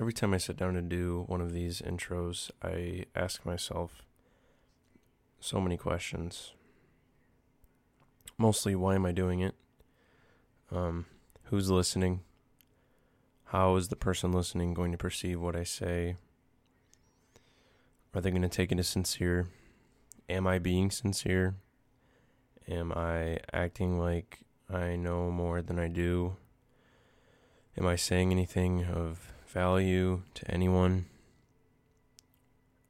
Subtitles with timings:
[0.00, 4.02] every time I sit down to do one of these intros, I ask myself
[5.38, 6.54] so many questions.
[8.38, 9.54] Mostly, why am I doing it?
[10.72, 11.04] Um,
[11.44, 12.20] who's listening?
[13.46, 16.16] How is the person listening going to perceive what I say?
[18.14, 19.48] Are they going to take it as sincere?
[20.30, 21.56] Am I being sincere?
[22.66, 24.38] Am I acting like
[24.72, 26.36] I know more than I do?
[27.76, 31.06] Am I saying anything of value to anyone?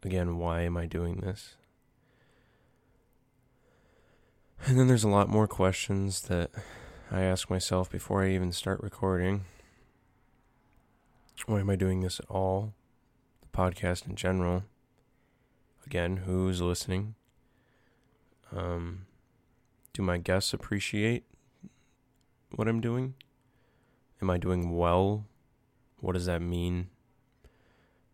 [0.02, 1.56] Again, why am I doing this?
[4.66, 6.50] And then there's a lot more questions that
[7.10, 9.44] I ask myself before I even start recording.
[11.46, 12.74] Why am I doing this at all?
[13.40, 14.64] The podcast in general.
[15.86, 17.14] Again, who's listening?
[18.54, 19.06] Um,
[19.94, 21.24] do my guests appreciate
[22.54, 23.14] what I'm doing?
[24.20, 25.24] Am I doing well?
[26.00, 26.88] What does that mean?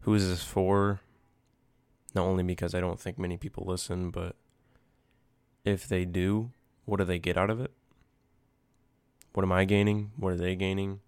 [0.01, 1.01] Who is this for?
[2.15, 4.37] Not only because I don't think many people listen, but
[5.65, 6.51] if they do,
[6.84, 7.73] what do they get out of it?
[9.34, 10.12] What am I gaining?
[10.17, 11.01] What are they gaining?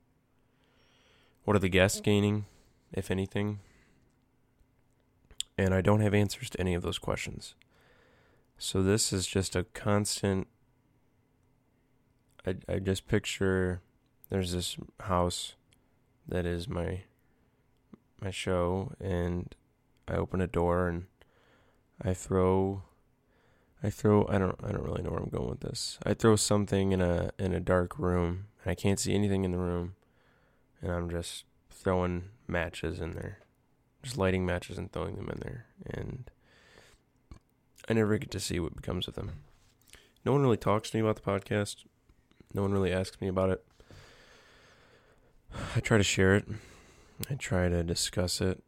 [1.44, 2.44] What are the guests gaining,
[2.92, 3.60] if anything?
[5.56, 7.54] And I don't have answers to any of those questions.
[8.58, 10.46] So this is just a constant.
[12.46, 13.80] I, I just picture
[14.28, 15.54] there's this house
[16.28, 17.02] that is my
[18.20, 19.54] my show and
[20.06, 21.06] I open a door and
[22.02, 22.82] I throw
[23.82, 25.98] I throw I don't I don't really know where I'm going with this.
[26.04, 29.52] I throw something in a in a dark room and I can't see anything in
[29.52, 29.94] the room
[30.82, 33.38] and I'm just throwing matches in there.
[34.02, 36.30] Just lighting matches and throwing them in there and
[37.88, 39.32] I never get to see what becomes of them.
[40.24, 41.84] No one really talks to me about the podcast.
[42.52, 43.64] No one really asks me about it.
[45.76, 46.46] I try to share it.
[47.30, 48.62] I try to discuss it,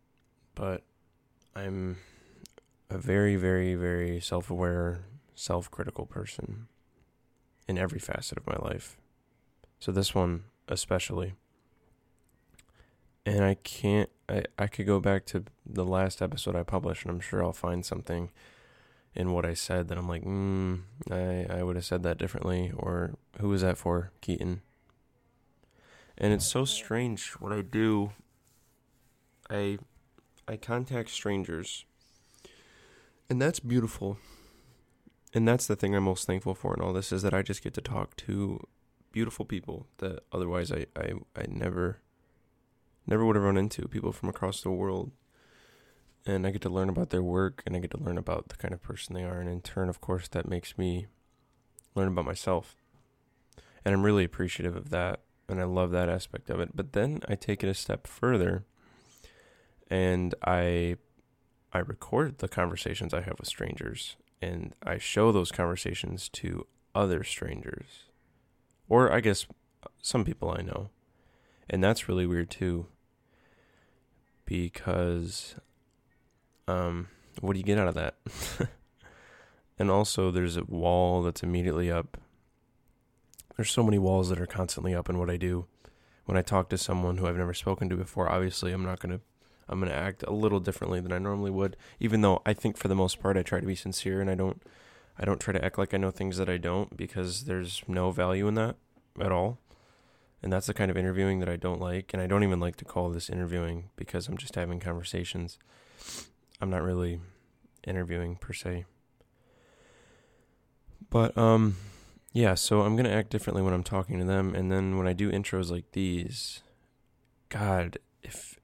[0.55, 0.83] but
[1.55, 1.99] I'm
[2.89, 6.67] a very, very, very self aware, self critical person
[7.69, 8.97] in every facet of my life.
[9.79, 11.35] So this one especially.
[13.27, 17.11] And I can't I, I could go back to the last episode I published and
[17.11, 18.31] I'm sure I'll find something
[19.15, 22.73] in what I said that I'm like, mm, I, I would have said that differently
[22.77, 24.13] or who was that for?
[24.21, 24.63] Keaton.
[26.21, 28.13] And it's so strange what I do.
[29.49, 29.79] I
[30.47, 31.87] I contact strangers.
[33.31, 34.19] And that's beautiful.
[35.33, 37.63] And that's the thing I'm most thankful for in all this is that I just
[37.63, 38.67] get to talk to
[39.13, 42.01] beautiful people that otherwise I, I, I never
[43.07, 43.89] never would have run into.
[43.89, 45.13] People from across the world.
[46.27, 48.57] And I get to learn about their work and I get to learn about the
[48.57, 51.07] kind of person they are and in turn of course that makes me
[51.95, 52.77] learn about myself.
[53.85, 56.71] And I'm really appreciative of that and I love that aspect of it.
[56.75, 58.65] But then I take it a step further,
[59.91, 60.97] and I
[61.73, 67.23] I record the conversations I have with strangers, and I show those conversations to other
[67.25, 68.07] strangers,
[68.89, 69.47] or I guess
[70.01, 70.91] some people I know,
[71.69, 72.87] and that's really weird too.
[74.45, 75.55] Because,
[76.67, 77.07] um,
[77.41, 78.17] what do you get out of that?
[79.79, 82.17] and also, there's a wall that's immediately up
[83.57, 85.67] there's so many walls that are constantly up in what I do.
[86.25, 89.19] When I talk to someone who I've never spoken to before, obviously I'm not going
[89.19, 89.21] to
[89.69, 92.77] I'm going to act a little differently than I normally would, even though I think
[92.77, 94.61] for the most part I try to be sincere and I don't
[95.17, 98.11] I don't try to act like I know things that I don't because there's no
[98.11, 98.77] value in that
[99.21, 99.59] at all.
[100.43, 102.77] And that's the kind of interviewing that I don't like and I don't even like
[102.77, 105.59] to call this interviewing because I'm just having conversations.
[106.61, 107.21] I'm not really
[107.87, 108.87] interviewing per se.
[111.11, 111.77] But um
[112.33, 115.07] yeah, so I'm going to act differently when I'm talking to them and then when
[115.07, 116.63] I do intros like these,
[117.49, 118.59] god, if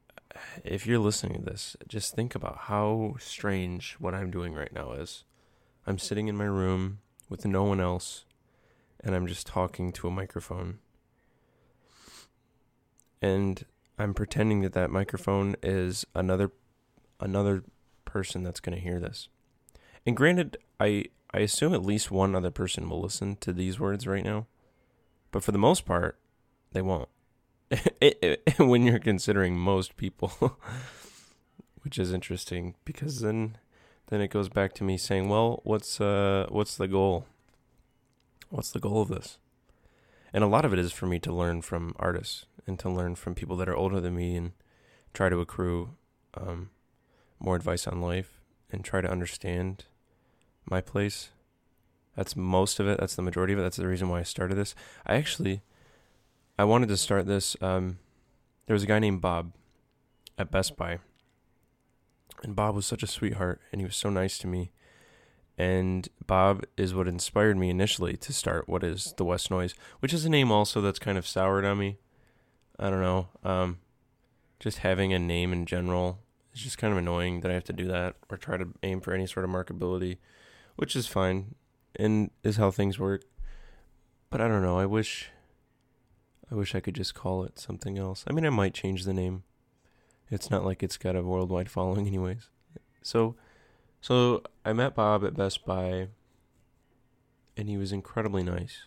[0.64, 4.92] if you're listening to this, just think about how strange what I'm doing right now
[4.92, 5.24] is.
[5.86, 8.24] I'm sitting in my room with no one else
[9.00, 10.78] and I'm just talking to a microphone.
[13.22, 13.64] And
[13.98, 16.50] I'm pretending that that microphone is another
[17.18, 17.64] another
[18.04, 19.28] person that's going to hear this.
[20.04, 21.06] And granted, I
[21.36, 24.46] I assume at least one other person will listen to these words right now.
[25.30, 26.18] But for the most part,
[26.72, 27.10] they won't.
[27.70, 30.56] it, it, when you're considering most people,
[31.82, 33.58] which is interesting because then
[34.06, 37.26] then it goes back to me saying, "Well, what's uh what's the goal?
[38.48, 39.36] What's the goal of this?"
[40.32, 43.14] And a lot of it is for me to learn from artists and to learn
[43.14, 44.52] from people that are older than me and
[45.12, 45.96] try to accrue
[46.32, 46.70] um,
[47.38, 48.40] more advice on life
[48.72, 49.84] and try to understand
[50.70, 51.30] my place.
[52.16, 52.98] That's most of it.
[52.98, 53.62] That's the majority of it.
[53.62, 54.74] That's the reason why I started this.
[55.06, 55.62] I actually,
[56.58, 57.56] I wanted to start this.
[57.60, 57.98] Um,
[58.66, 59.52] there was a guy named Bob,
[60.38, 60.98] at Best Buy.
[62.42, 64.72] And Bob was such a sweetheart and he was so nice to me.
[65.58, 70.12] And Bob is what inspired me initially to start what is the West Noise, which
[70.12, 71.98] is a name also that's kind of soured on me.
[72.78, 73.28] I don't know.
[73.42, 73.78] Um,
[74.60, 76.18] just having a name in general
[76.54, 79.00] is just kind of annoying that I have to do that or try to aim
[79.00, 80.18] for any sort of markability,
[80.76, 81.54] which is fine
[81.96, 83.24] and is how things work.
[84.30, 84.78] But I don't know.
[84.78, 85.30] I wish
[86.50, 88.24] I wish I could just call it something else.
[88.28, 89.42] I mean, I might change the name.
[90.30, 92.48] It's not like it's got a worldwide following anyways.
[93.02, 93.36] So
[94.00, 96.08] so I met Bob at Best Buy
[97.56, 98.84] and he was incredibly nice.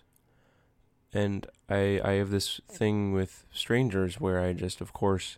[1.12, 5.38] And I I have this thing with strangers where I just of course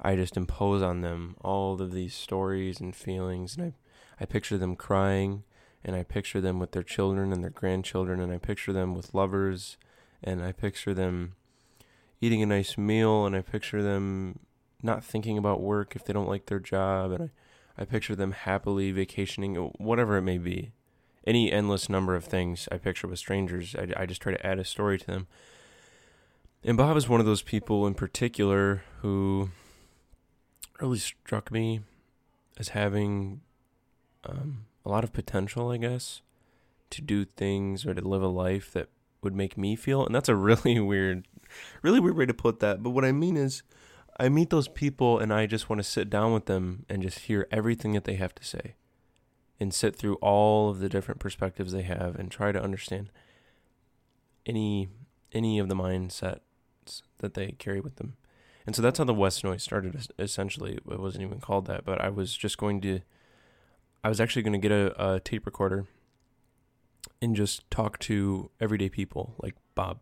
[0.00, 3.74] I just impose on them all of these stories and feelings and I
[4.18, 5.44] I picture them crying
[5.86, 9.14] and I picture them with their children and their grandchildren and I picture them with
[9.14, 9.78] lovers
[10.22, 11.32] and I picture them
[12.20, 14.40] eating a nice meal and I picture them
[14.82, 17.30] not thinking about work if they don't like their job and I
[17.78, 20.72] I picture them happily vacationing, whatever it may be.
[21.26, 23.74] Any endless number of things I picture with strangers.
[23.74, 25.26] I, I just try to add a story to them.
[26.64, 29.50] And Bob is one of those people in particular who
[30.80, 31.80] really struck me
[32.58, 33.40] as having
[34.24, 36.22] um, a lot of potential, I guess,
[36.90, 38.88] to do things or to live a life that
[39.20, 40.06] would make me feel.
[40.06, 41.26] And that's a really weird,
[41.82, 42.82] really weird way to put that.
[42.82, 43.62] But what I mean is,
[44.18, 47.18] I meet those people and I just want to sit down with them and just
[47.20, 48.76] hear everything that they have to say
[49.60, 53.10] and sit through all of the different perspectives they have and try to understand
[54.46, 54.88] any
[55.32, 56.40] any of the mindsets
[57.18, 58.16] that they carry with them.
[58.64, 60.74] And so that's how the West Noise started essentially.
[60.74, 63.00] It wasn't even called that, but I was just going to
[64.04, 65.86] I was actually going to get a, a tape recorder
[67.20, 70.00] and just talk to everyday people like Bob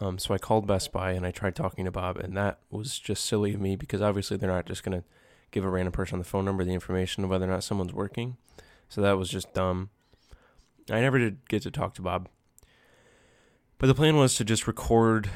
[0.00, 2.98] um, so I called Best Buy and I tried talking to Bob, and that was
[2.98, 5.04] just silly of me because obviously they're not just going to
[5.50, 7.92] give a random person on the phone number the information of whether or not someone's
[7.92, 8.36] working.
[8.88, 9.90] So that was just dumb.
[10.90, 12.28] I never did get to talk to Bob.
[13.78, 15.30] But the plan was to just record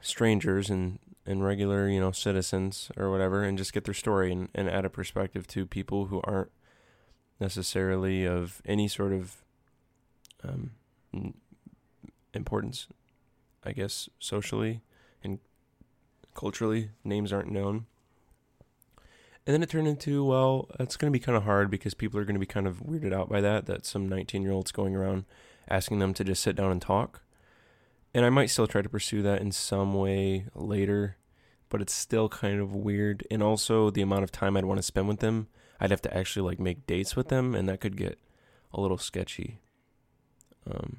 [0.00, 4.48] strangers and, and regular, you know, citizens or whatever and just get their story and,
[4.54, 6.50] and add a perspective to people who aren't
[7.40, 9.36] necessarily of any sort of
[10.42, 10.70] um,
[12.34, 12.88] importance
[13.68, 14.80] I guess, socially
[15.22, 15.38] and
[16.34, 16.90] culturally.
[17.04, 17.86] Names aren't known.
[19.46, 22.20] And then it turned into, well, it's going to be kind of hard because people
[22.20, 24.72] are going to be kind of weirded out by that, that some 19 year olds
[24.72, 25.24] going around
[25.70, 27.22] asking them to just sit down and talk.
[28.14, 31.16] And I might still try to pursue that in some way later,
[31.68, 33.26] but it's still kind of weird.
[33.30, 35.48] And also the amount of time I'd want to spend with them,
[35.80, 38.18] I'd have to actually like make dates with them, and that could get
[38.72, 39.58] a little sketchy.
[40.70, 40.98] Um,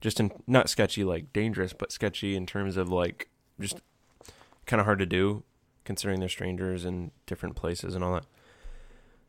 [0.00, 3.28] just in not sketchy like dangerous, but sketchy in terms of like
[3.60, 3.80] just
[4.66, 5.44] kind of hard to do
[5.84, 8.26] considering they're strangers in different places and all that.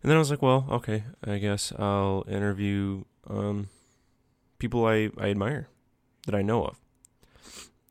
[0.02, 3.70] And then I was like, well, okay, I guess I'll interview um,
[4.60, 5.70] people I, I admire
[6.26, 6.80] that I know of.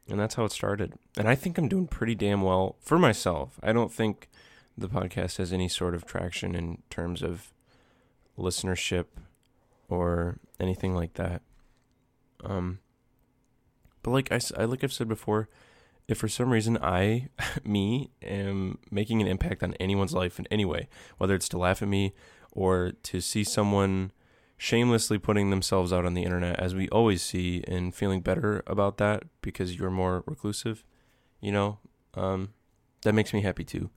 [0.08, 0.94] And that's how it started.
[1.16, 3.58] And I think I'm doing pretty damn well for myself.
[3.62, 4.28] I don't think
[4.76, 7.52] the podcast has any sort of traction in terms of
[8.38, 9.06] listenership
[9.88, 11.42] or anything like that.
[12.44, 12.78] Um,
[14.02, 15.48] but like I, I like I've said before,
[16.08, 17.28] if for some reason I,
[17.64, 20.88] me, am making an impact on anyone's life in any way,
[21.18, 22.12] whether it's to laugh at me
[22.52, 24.12] or to see someone
[24.56, 28.96] shamelessly putting themselves out on the internet, as we always see, and feeling better about
[28.98, 30.84] that because you're more reclusive,
[31.40, 31.78] you know,
[32.14, 32.50] um,
[33.02, 33.90] that makes me happy too.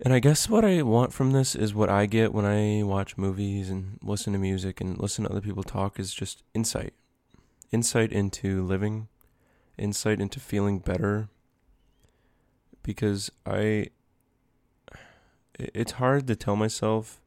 [0.00, 3.16] And I guess what I want from this is what I get when I watch
[3.16, 6.94] movies and listen to music and listen to other people talk is just insight.
[7.72, 9.08] Insight into living,
[9.76, 11.28] insight into feeling better.
[12.84, 13.88] Because I.
[15.58, 17.20] It's hard to tell myself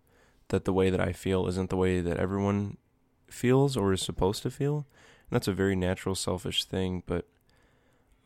[0.47, 2.77] that the way that I feel isn't the way that everyone
[3.27, 4.85] feels or is supposed to feel.
[5.29, 7.27] And that's a very natural, selfish thing, but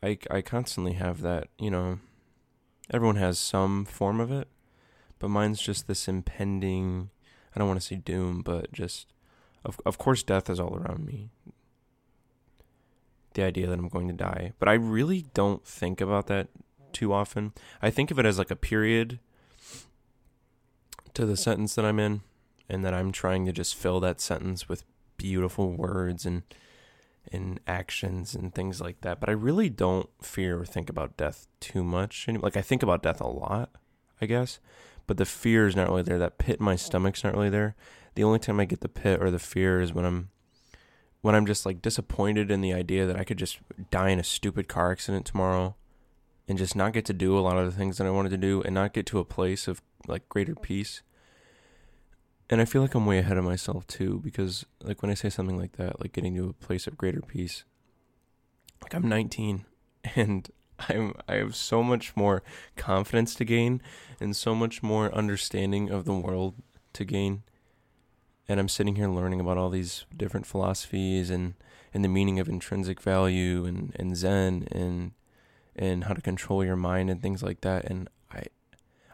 [0.04, 2.00] I, I constantly have that, you know
[2.92, 4.48] Everyone has some form of it,
[5.20, 7.10] but mine's just this impending.
[7.56, 9.08] I don't want to say doom, but just
[9.64, 11.30] of of course death is all around me.
[13.34, 16.48] The idea that I'm going to die, but I really don't think about that
[16.94, 17.54] too often.
[17.82, 19.20] I think of it as like a period
[21.14, 22.22] to the sentence that I'm in,
[22.70, 24.84] and that I'm trying to just fill that sentence with
[25.18, 26.44] beautiful words and
[27.32, 29.20] in actions and things like that.
[29.20, 32.28] But I really don't fear or think about death too much.
[32.28, 33.72] Like I think about death a lot,
[34.22, 34.60] I guess,
[35.08, 36.20] but the fear is not really there.
[36.20, 37.76] That pit in my stomach's not really there.
[38.16, 40.30] The only time I get the pit or the fear is when I'm
[41.22, 43.58] when I'm just like disappointed in the idea that I could just
[43.90, 45.76] die in a stupid car accident tomorrow
[46.48, 48.38] and just not get to do a lot of the things that I wanted to
[48.38, 51.02] do and not get to a place of like greater peace.
[52.50, 55.30] And I feel like I'm way ahead of myself too because like when I say
[55.30, 57.64] something like that, like getting to a place of greater peace,
[58.84, 59.66] like I'm 19
[60.16, 60.50] and
[60.88, 62.44] I'm I have so much more
[62.76, 63.82] confidence to gain
[64.20, 66.56] and so much more understanding of the world
[66.94, 67.44] to gain.
[68.48, 71.56] And I'm sitting here learning about all these different philosophies and,
[71.96, 75.14] and the meaning of intrinsic value and, and Zen and
[75.76, 77.86] and how to control your mind and things like that.
[77.86, 78.44] And I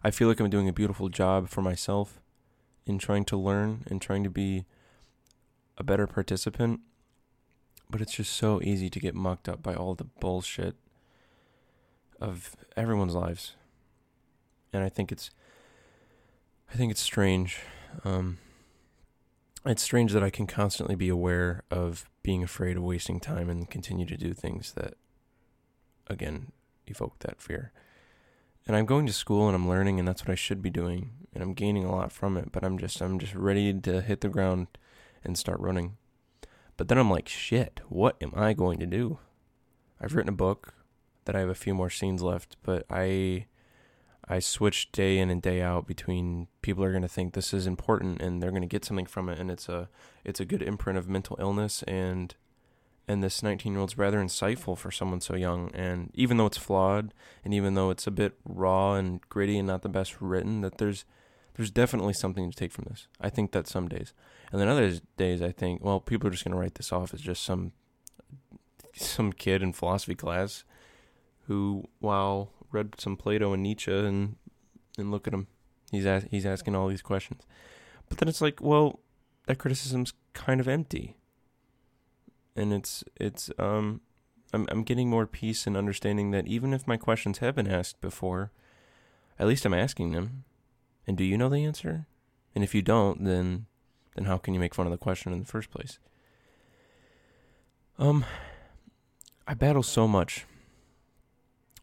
[0.03, 2.21] I feel like I'm doing a beautiful job for myself
[2.85, 4.65] in trying to learn and trying to be
[5.77, 6.81] a better participant.
[7.89, 10.75] But it's just so easy to get mucked up by all the bullshit
[12.19, 13.55] of everyone's lives.
[14.71, 15.31] And I think it's
[16.71, 17.59] I think it's strange.
[18.05, 18.38] Um,
[19.65, 23.69] it's strange that I can constantly be aware of being afraid of wasting time and
[23.69, 24.93] continue to do things that
[26.07, 26.53] again
[26.88, 27.71] evoke that fear.
[28.65, 31.11] And I'm going to school and I'm learning and that's what I should be doing
[31.33, 34.21] and I'm gaining a lot from it, but I'm just I'm just ready to hit
[34.21, 34.67] the ground
[35.23, 35.97] and start running.
[36.77, 39.19] But then I'm like, shit, what am I going to do?
[40.00, 40.73] I've written a book
[41.25, 43.45] that I have a few more scenes left, but I
[44.27, 47.67] I switch day in and day out between people are going to think this is
[47.67, 49.89] important and they're going to get something from it and it's a
[50.23, 52.35] it's a good imprint of mental illness and
[53.07, 56.57] and this 19 year old's rather insightful for someone so young and even though it's
[56.57, 60.61] flawed and even though it's a bit raw and gritty and not the best written
[60.61, 61.03] that there's
[61.55, 63.08] there's definitely something to take from this.
[63.20, 64.13] I think that some days.
[64.51, 67.13] And then other days i think well people are just going to write this off
[67.13, 67.72] as just some
[68.93, 70.65] some kid in philosophy class
[71.48, 74.36] who wow read some plato and nietzsche and
[74.98, 75.48] and look at him
[75.91, 77.43] he's as, he's asking all these questions.
[78.10, 79.00] But then it's like well
[79.48, 81.17] that criticism's kind of empty.
[82.55, 84.01] And it's it's um
[84.53, 88.01] I'm I'm getting more peace and understanding that even if my questions have been asked
[88.01, 88.51] before,
[89.39, 90.43] at least I'm asking them.
[91.08, 92.08] And do you know the answer?
[92.53, 93.65] And if you don't, then
[94.15, 96.00] then how can you make fun of the question in the first place?
[97.98, 98.25] Um
[99.48, 100.46] I battle so much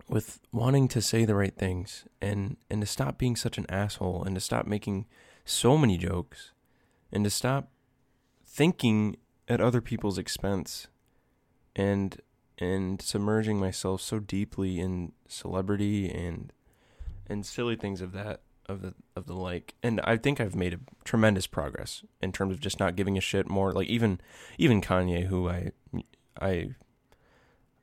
[0.08, 4.24] with wanting to say the right things and and to stop being such an asshole
[4.24, 5.06] and to stop making
[5.44, 6.52] so many jokes
[7.12, 7.68] and to stop
[8.46, 9.16] thinking
[9.48, 10.88] at other people's expense
[11.76, 12.20] and
[12.58, 16.52] and submerging myself so deeply in celebrity and
[17.28, 20.74] and silly things of that of the of the like and I think I've made
[20.74, 24.20] a tremendous progress in terms of just not giving a shit more like even
[24.58, 25.72] even Kanye who I
[26.40, 26.74] I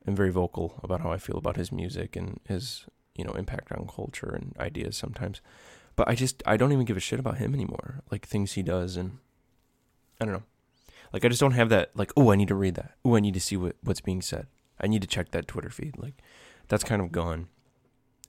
[0.08, 3.72] am very vocal about how I feel about his music and his you know impact
[3.72, 5.42] on culture and ideas sometimes
[5.96, 8.62] but I just I don't even give a shit about him anymore like things he
[8.62, 9.18] does and
[10.22, 10.44] I don't know
[11.16, 12.92] like I just don't have that like oh I need to read that.
[13.04, 14.48] Oh I need to see what what's being said.
[14.80, 15.98] I need to check that Twitter feed.
[15.98, 16.22] Like
[16.68, 17.48] that's kind of gone.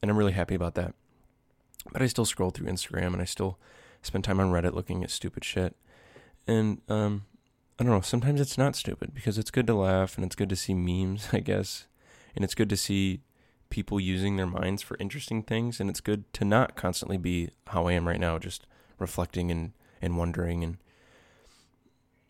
[0.01, 0.95] And I'm really happy about that.
[1.93, 3.59] But I still scroll through Instagram and I still
[4.03, 5.77] spend time on Reddit looking at stupid shit.
[6.47, 7.25] And um
[7.79, 10.49] I don't know, sometimes it's not stupid because it's good to laugh and it's good
[10.49, 11.87] to see memes, I guess.
[12.35, 13.21] And it's good to see
[13.69, 17.87] people using their minds for interesting things and it's good to not constantly be how
[17.87, 18.67] I am right now, just
[18.99, 20.79] reflecting and, and wondering and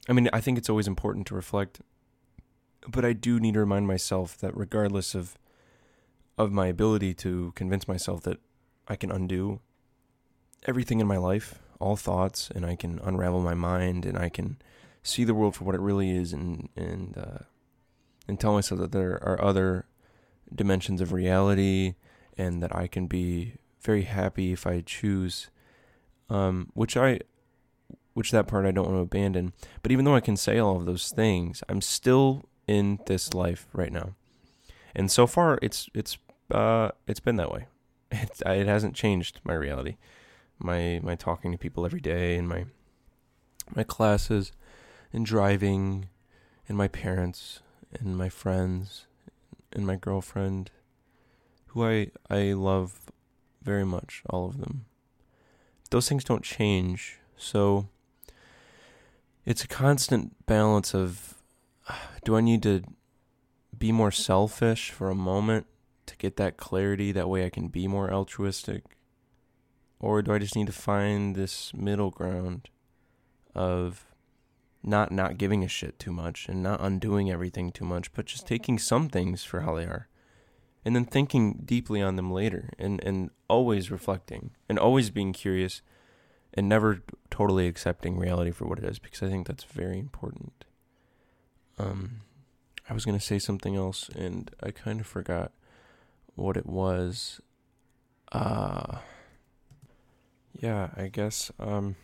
[0.09, 1.81] I mean, I think it's always important to reflect,
[2.89, 5.37] but I do need to remind myself that regardless of
[6.39, 8.39] of my ability to convince myself that
[8.89, 9.61] I can undo
[10.67, 14.59] everything in my life, all thoughts, and I can unravel my mind and I can
[15.03, 17.45] see the world for what it really is and and uh,
[18.27, 19.87] and tell myself that there are other
[20.55, 21.95] dimensions of reality
[22.37, 25.49] and that I can be very happy if I choose
[26.29, 27.21] um, which I
[28.15, 29.53] which that part I don't want to abandon.
[29.83, 33.69] But even though I can say all of those things, I'm still in this life
[33.73, 34.15] right now.
[34.95, 36.19] And so far it's it's
[36.51, 37.67] uh it's been that way.
[38.23, 39.97] It it hasn't changed my reality.
[40.59, 42.67] My my talking to people every day and my
[43.75, 44.53] my classes
[45.13, 46.09] and driving
[46.69, 47.61] and my parents
[47.99, 49.07] and my friends
[49.73, 50.71] and my girlfriend
[51.69, 53.01] who I I love
[53.63, 54.87] very much all of them.
[55.91, 57.19] Those things don't change.
[57.37, 57.89] So
[59.45, 61.35] it's a constant balance of
[62.25, 62.83] do I need to
[63.77, 65.67] be more selfish for a moment
[66.07, 68.85] to get that clarity that way I can be more altruistic?
[69.99, 72.69] Or do I just need to find this middle ground
[73.55, 74.07] of
[74.83, 78.47] not not giving a shit too much and not undoing everything too much but just
[78.47, 80.09] taking some things for how they are?
[80.85, 85.83] And then thinking deeply on them later and and always reflecting and always being curious
[86.55, 90.65] and never totally accepting reality for what it is because I think that's very important.
[91.79, 92.21] Um,
[92.89, 95.53] I was gonna say something else and I kind of forgot
[96.37, 97.41] what it was.
[98.31, 98.99] Uh
[100.59, 101.97] yeah, I guess um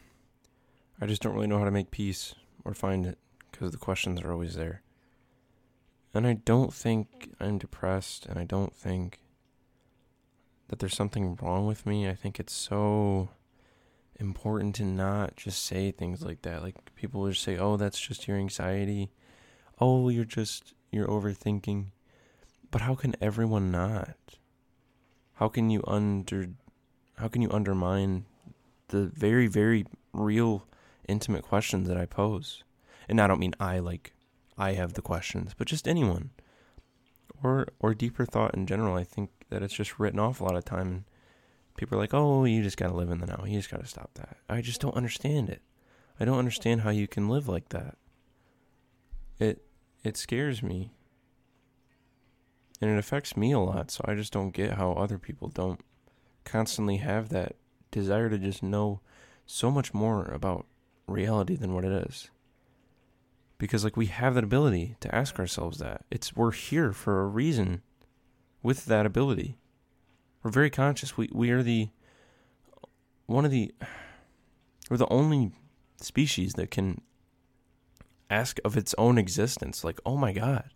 [1.01, 2.35] I just don't really know how to make peace
[2.65, 3.19] or find it
[3.51, 4.83] because the questions are always there.
[6.15, 9.21] And I don't think I'm depressed and I don't think
[10.69, 12.09] that there's something wrong with me.
[12.09, 13.31] I think it's so
[14.19, 16.63] important to not just say things like that.
[16.63, 19.11] Like people will just say, "Oh, that's just your anxiety."
[19.81, 21.87] "Oh, you're just you're overthinking."
[22.73, 24.17] But how can everyone not?
[25.35, 26.49] How can you under
[27.19, 28.25] how can you undermine
[28.89, 30.67] the very very real
[31.07, 32.65] intimate questions that I pose?
[33.09, 34.15] And I don't mean I like
[34.57, 36.31] I have the questions, but just anyone.
[37.43, 38.97] Or or deeper thought in general.
[38.97, 41.05] I think that it's just written off a lot of time and
[41.77, 43.45] people are like, "Oh, you just got to live in the now.
[43.47, 45.61] You just got to stop that." I just don't understand it.
[46.19, 47.99] I don't understand how you can live like that.
[49.39, 49.67] It
[50.03, 50.93] it scares me.
[52.83, 55.81] And it affects me a lot, so I just don't get how other people don't
[56.45, 57.55] constantly have that
[57.93, 59.01] desire to just know
[59.47, 60.67] so much more about
[61.07, 62.29] reality than what it is.
[63.57, 66.05] Because like we have that ability to ask ourselves that.
[66.11, 67.83] It's we're here for a reason
[68.65, 69.59] with that ability.
[70.43, 71.17] We're very conscious.
[71.17, 71.91] We we are the
[73.27, 73.73] one of the
[74.91, 75.53] we're the only
[76.01, 77.01] species that can
[78.29, 79.85] ask of its own existence.
[79.85, 80.69] Like, oh my God.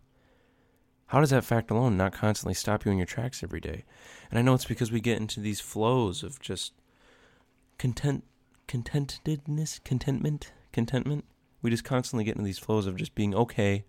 [1.07, 3.85] How does that fact alone not constantly stop you in your tracks every day?
[4.29, 6.73] And I know it's because we get into these flows of just
[7.77, 8.23] content
[8.67, 11.23] contentedness, contentment, contentment.
[11.61, 13.85] We just constantly get into these flows of just being okay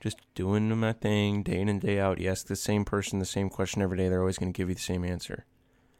[0.00, 2.22] just doing my thing day in and day out.
[2.22, 4.74] Ask the same person the same question every day, they're always going to give you
[4.74, 5.44] the same answer.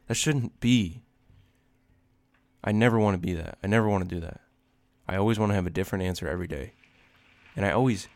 [0.07, 1.03] That shouldn't be.
[2.63, 3.59] I never want to be that.
[3.63, 4.41] I never want to do that.
[5.09, 6.75] I always want to have a different answer every day.
[7.57, 8.09] And I always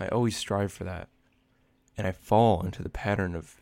[0.00, 1.08] I always strive for that.
[1.96, 3.60] And I fall into the pattern of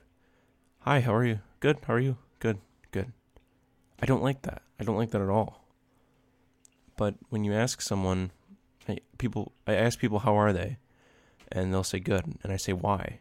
[0.81, 1.41] Hi, how are you?
[1.61, 1.79] Good.
[1.87, 2.17] How are you?
[2.39, 2.59] Good.
[2.93, 3.13] Good.
[4.01, 4.63] I don't like that.
[4.81, 5.65] I don't like that at all.
[6.97, 8.31] But when you ask someone
[8.89, 10.79] I, people, I ask people how are they,
[11.53, 13.21] and they'll say good, and I say why,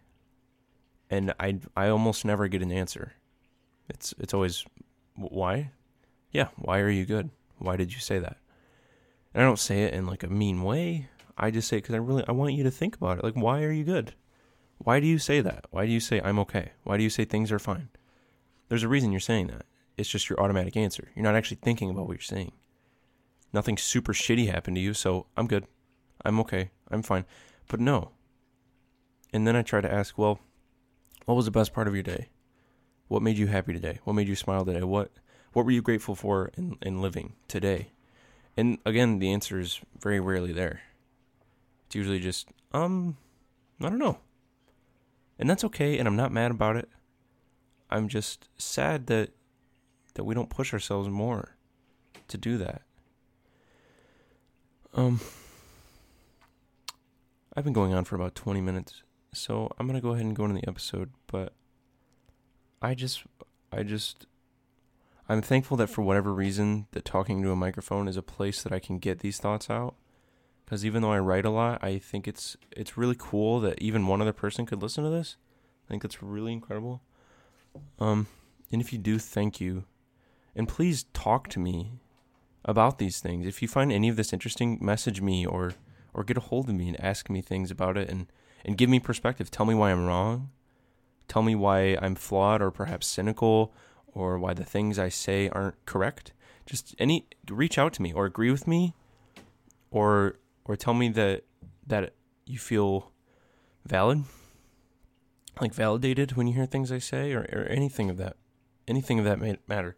[1.09, 3.13] and I I almost never get an answer.
[3.89, 4.65] It's it's always
[5.15, 5.71] why,
[6.31, 7.29] yeah, why are you good?
[7.57, 8.37] Why did you say that?
[9.33, 11.09] And I don't say it in like a mean way.
[11.37, 13.23] I just say because I really I want you to think about it.
[13.23, 14.13] Like why are you good?
[14.79, 15.65] Why do you say that?
[15.71, 16.71] Why do you say I'm okay?
[16.83, 17.89] Why do you say things are fine?
[18.69, 19.65] There's a reason you're saying that.
[19.97, 21.09] It's just your automatic answer.
[21.15, 22.51] You're not actually thinking about what you're saying
[23.53, 25.65] nothing super shitty happened to you, so I'm good.
[26.23, 26.71] I'm okay.
[26.89, 27.25] I'm fine.
[27.67, 28.11] But no.
[29.33, 30.39] And then I try to ask, well,
[31.25, 32.29] what was the best part of your day?
[33.07, 33.99] What made you happy today?
[34.03, 34.83] What made you smile today?
[34.83, 35.11] What
[35.53, 37.91] what were you grateful for in, in living today?
[38.55, 40.81] And again, the answer is very rarely there.
[41.87, 43.17] It's usually just, um,
[43.81, 44.19] I don't know.
[45.39, 46.89] And that's okay, and I'm not mad about it.
[47.89, 49.31] I'm just sad that
[50.15, 51.55] that we don't push ourselves more
[52.27, 52.81] to do that.
[54.95, 55.21] Um,
[57.55, 60.45] I've been going on for about 20 minutes, so I'm gonna go ahead and go
[60.45, 61.11] into the episode.
[61.27, 61.53] But
[62.81, 63.23] I just,
[63.71, 64.25] I just,
[65.29, 68.73] I'm thankful that for whatever reason, that talking to a microphone is a place that
[68.73, 69.95] I can get these thoughts out.
[70.67, 74.05] Because even though I write a lot, I think it's it's really cool that even
[74.05, 75.37] one other person could listen to this.
[75.85, 77.01] I think that's really incredible.
[77.99, 78.27] Um,
[78.69, 79.85] and if you do, thank you,
[80.57, 82.01] and please talk to me
[82.65, 83.47] about these things.
[83.47, 85.75] If you find any of this interesting, message me or
[86.13, 88.27] or get a hold of me and ask me things about it and
[88.65, 89.49] and give me perspective.
[89.49, 90.49] Tell me why I'm wrong.
[91.29, 93.73] Tell me why I'm flawed or perhaps cynical
[94.07, 96.33] or why the things I say aren't correct.
[96.65, 98.95] Just any reach out to me or agree with me
[99.91, 100.35] or
[100.67, 101.43] or tell me that
[101.85, 102.13] that
[102.45, 103.11] you feel
[103.85, 104.23] valid
[105.61, 108.37] like validated when you hear things I say or, or anything of that
[108.87, 109.95] anything of that matter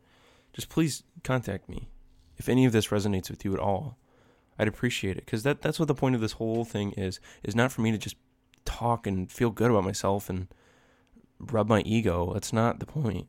[0.54, 1.90] just please contact me
[2.40, 3.98] if any of this resonates with you at all,
[4.58, 7.56] I'd appreciate it because that that's what the point of this whole thing is is
[7.56, 8.16] not for me to just
[8.66, 10.48] talk and feel good about myself and
[11.40, 12.32] rub my ego.
[12.34, 13.28] That's not the point.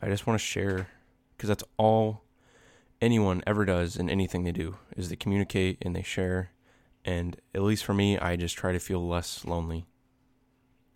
[0.00, 0.88] I just want to share
[1.36, 2.22] because that's all
[3.00, 6.50] anyone ever does in anything they do is they communicate and they share
[7.04, 9.86] and at least for me I just try to feel less lonely.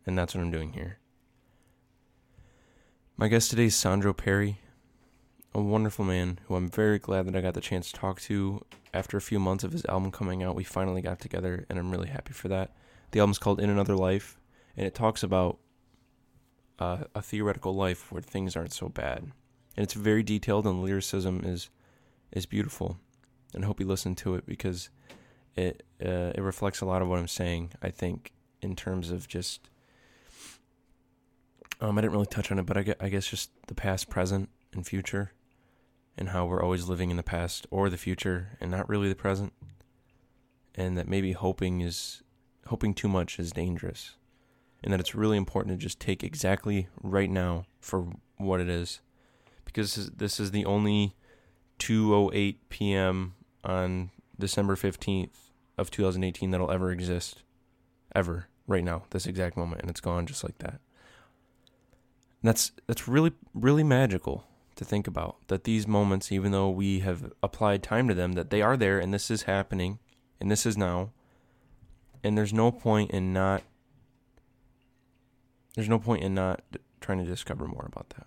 [0.05, 0.99] And that's what I'm doing here.
[3.17, 4.59] My guest today is Sandro Perri,
[5.55, 8.65] a wonderful man who I'm very glad that I got the chance to talk to.
[8.93, 11.91] After a few months of his album coming out, we finally got together, and I'm
[11.91, 12.73] really happy for that.
[13.13, 14.39] The album's called In Another Life,
[14.77, 15.59] and it talks about
[16.79, 19.19] uh, a theoretical life where things aren't so bad.
[19.77, 21.71] And it's very detailed, and lyricism is
[22.33, 22.99] is beautiful.
[23.55, 24.89] And I hope you listen to it because
[25.55, 27.73] it uh, it reflects a lot of what I'm saying.
[27.83, 29.69] I think, in terms of just
[31.81, 34.49] um, I didn't really touch on it, but I, I guess just the past, present,
[34.73, 35.33] and future,
[36.17, 39.15] and how we're always living in the past or the future and not really the
[39.15, 39.53] present,
[40.75, 42.23] and that maybe hoping is
[42.69, 44.17] hoping too much is dangerous,
[44.83, 48.07] and that it's really important to just take exactly right now for
[48.39, 49.01] what it is,
[49.67, 51.15] because this is the only
[51.83, 53.35] 2:08 p.m.
[53.65, 57.43] on December 15th of 2018 that'll ever exist,
[58.15, 60.81] ever right now, this exact moment, and it's gone just like that.
[62.41, 67.01] And that's that's really really magical to think about that these moments even though we
[67.01, 69.99] have applied time to them that they are there and this is happening
[70.41, 71.11] and this is now
[72.25, 73.63] and there's no point in not
[75.75, 76.63] there's no point in not
[77.01, 78.27] trying to discover more about that.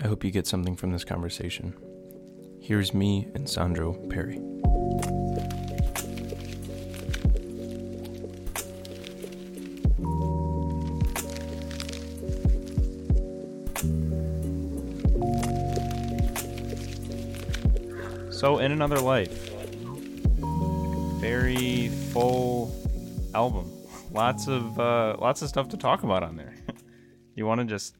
[0.00, 1.74] I hope you get something from this conversation.
[2.60, 4.36] Here's me and Sandro Perri.
[18.30, 19.50] So, in another life,
[21.20, 22.72] very full
[23.34, 23.72] album.
[24.12, 26.54] Lots of uh, lots of stuff to talk about on there.
[27.34, 27.96] you want to just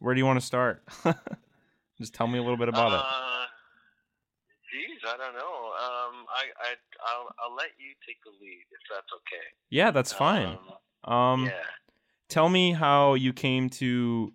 [0.00, 0.82] where do you want to start?
[1.98, 3.04] just tell me a little bit about uh, it.
[4.72, 5.38] Geez, I don't know.
[5.40, 6.74] Um, I I
[7.06, 9.46] I'll, I'll let you take the lead if that's okay.
[9.68, 10.58] Yeah, that's fine.
[11.04, 11.52] Um, um yeah.
[12.28, 14.32] Tell me how you came to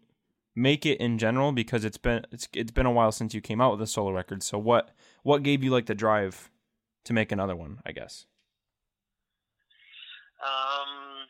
[0.56, 3.62] make it in general because it's been it's it's been a while since you came
[3.62, 4.44] out with a solo record.
[4.44, 4.92] So what
[5.24, 6.50] what gave you like the drive
[7.06, 7.80] to make another one?
[7.86, 8.26] I guess.
[10.44, 11.26] Um,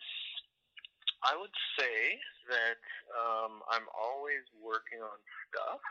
[1.23, 2.19] I would say
[2.49, 2.77] that
[3.25, 5.17] um, I'm always working on
[5.49, 5.81] stuff,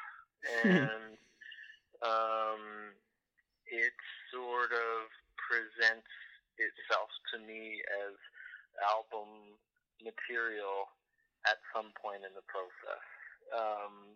[0.62, 1.18] and
[2.06, 2.62] um,
[3.66, 3.96] it
[4.30, 6.14] sort of presents
[6.62, 8.14] itself to me as
[8.86, 9.58] album
[9.98, 10.94] material
[11.50, 13.04] at some point in the process.
[13.50, 14.14] Um,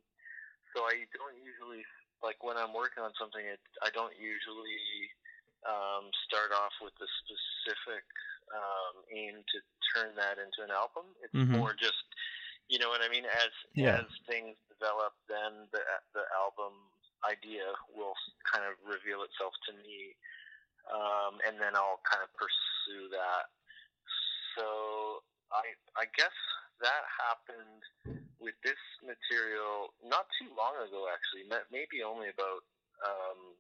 [0.73, 1.83] so I don't usually
[2.23, 3.43] like when I'm working on something.
[3.43, 4.79] It, I don't usually
[5.67, 8.07] um, start off with the specific
[8.55, 9.59] um, aim to
[9.95, 11.11] turn that into an album.
[11.23, 11.59] It's mm-hmm.
[11.59, 11.99] more just
[12.69, 13.25] you know what I mean.
[13.25, 14.05] As yeah.
[14.05, 16.77] as things develop, then the the album
[17.27, 18.15] idea will
[18.47, 20.15] kind of reveal itself to me,
[20.93, 23.51] um, and then I'll kind of pursue that.
[24.55, 26.37] So I I guess
[26.81, 27.83] that happened
[28.39, 31.43] with this material not too long ago, actually,
[31.75, 32.63] maybe only about
[33.03, 33.59] um,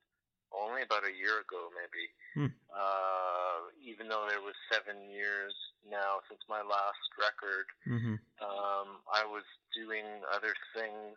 [0.52, 2.04] only about a year ago, maybe.
[2.36, 2.52] Hmm.
[2.72, 5.52] Uh, even though there was seven years
[5.84, 8.16] now since my last record, mm-hmm.
[8.40, 11.16] um, I was doing other things,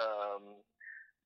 [0.00, 0.56] um,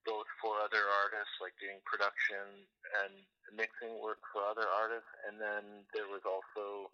[0.07, 2.67] both for other artists, like doing production
[3.05, 3.13] and
[3.55, 6.91] mixing work for other artists, and then there was also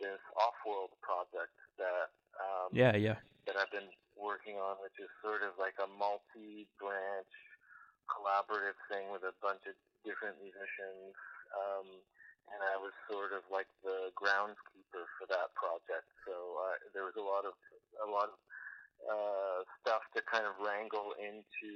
[0.00, 2.08] this off-world project that
[2.40, 7.34] um, yeah, yeah, that I've been working on, which is sort of like a multi-branch
[8.10, 11.14] collaborative thing with a bunch of different musicians.
[11.54, 11.88] Um,
[12.50, 16.06] and I was sort of like the groundskeeper for that project.
[16.26, 17.54] So uh, there was a lot of
[18.02, 18.38] a lot of
[19.06, 21.72] uh, stuff to kind of wrangle into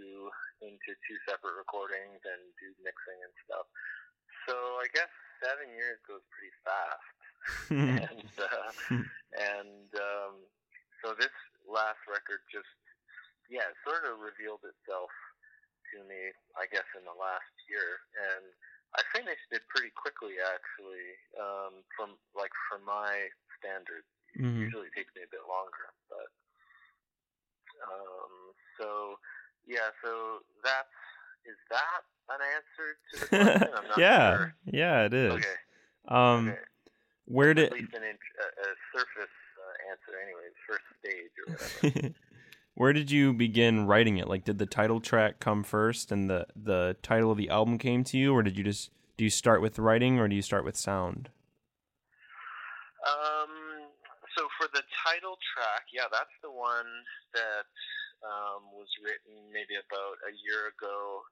[0.60, 3.66] into two separate recordings and do mixing and stuff.
[4.50, 7.16] So I guess seven years goes pretty fast,
[7.70, 8.70] and uh,
[9.38, 10.34] and um,
[11.04, 11.32] so this
[11.68, 12.68] last record just,
[13.52, 15.12] yeah, sort of revealed itself
[15.94, 18.50] to me, I guess, in the last year, and
[18.98, 21.06] I finished it pretty quickly, actually.
[21.38, 24.70] Um, from like for my standards, mm-hmm.
[24.70, 26.28] usually takes me a bit longer, but
[27.86, 28.34] um,
[28.78, 29.18] so
[29.66, 30.98] yeah, so that's
[31.70, 33.94] that an answer to the question?
[33.98, 34.54] yeah, sure.
[34.66, 35.32] yeah, it is.
[35.38, 35.58] Okay.
[36.08, 36.58] Um, okay.
[37.26, 39.34] where did at least an int- a, a surface
[39.90, 42.14] answer anyway, first stage or whatever.
[42.74, 44.28] Where did you begin writing it?
[44.28, 48.02] Like, did the title track come first, and the the title of the album came
[48.04, 50.64] to you, or did you just do you start with writing, or do you start
[50.64, 51.30] with sound?
[53.06, 53.50] Um.
[54.36, 56.90] So for the title track, yeah, that's the one
[57.34, 57.70] that
[58.26, 61.22] um, was written maybe about a year ago.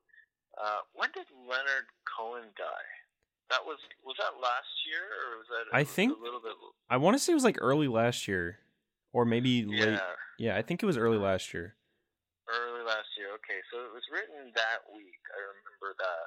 [0.54, 2.90] Uh, when did Leonard Cohen die?
[3.50, 5.76] That was was that last year or was that?
[5.76, 6.52] I think a little bit.
[6.88, 8.58] I want to say it was like early last year,
[9.12, 10.00] or maybe late.
[10.00, 10.16] Yeah.
[10.38, 11.76] Yeah, I think it was early last year.
[12.48, 13.30] Early last year.
[13.38, 15.22] Okay, so it was written that week.
[15.30, 16.26] I remember that.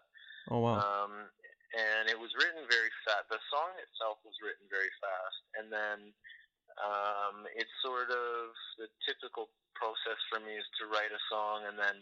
[0.53, 0.79] Oh wow.
[0.79, 1.27] Um,
[1.75, 3.27] and it was written very fast.
[3.27, 6.15] The song itself was written very fast, and then
[6.79, 11.75] um, it's sort of the typical process for me is to write a song and
[11.75, 11.99] then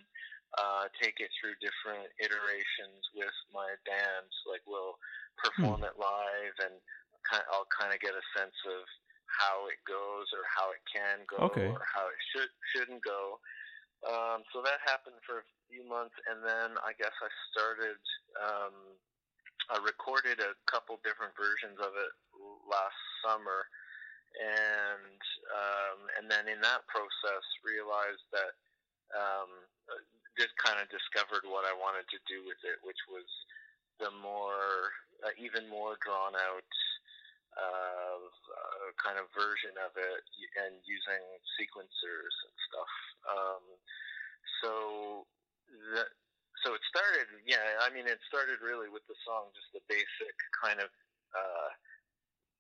[0.57, 4.33] uh, take it through different iterations with my bands.
[4.45, 4.97] Like we'll
[5.41, 5.89] perform hmm.
[5.89, 6.77] it live and
[7.25, 8.81] kind I'll kind of get a sense of
[9.33, 11.69] how it goes or how it can go okay.
[11.69, 13.41] or how it should shouldn't go.
[14.03, 17.99] Um, so that happened for a few months, and then I guess I started.
[18.37, 18.75] Um,
[19.71, 22.11] I recorded a couple different versions of it
[22.67, 23.63] last summer,
[24.35, 25.19] and
[25.49, 28.53] um, and then in that process realized that
[29.15, 29.49] um,
[30.35, 33.27] just kind of discovered what I wanted to do with it, which was
[34.01, 34.91] the more
[35.23, 36.67] uh, even more drawn out
[37.57, 40.21] uh, uh, kind of version of it,
[40.65, 41.23] and using
[41.57, 42.93] sequencers and stuff.
[43.29, 43.63] Um,
[44.61, 44.71] so
[45.95, 46.09] that
[46.63, 47.27] so it started.
[47.43, 50.89] Yeah, I mean, it started really with the song, just the basic kind of.
[51.33, 51.71] Uh,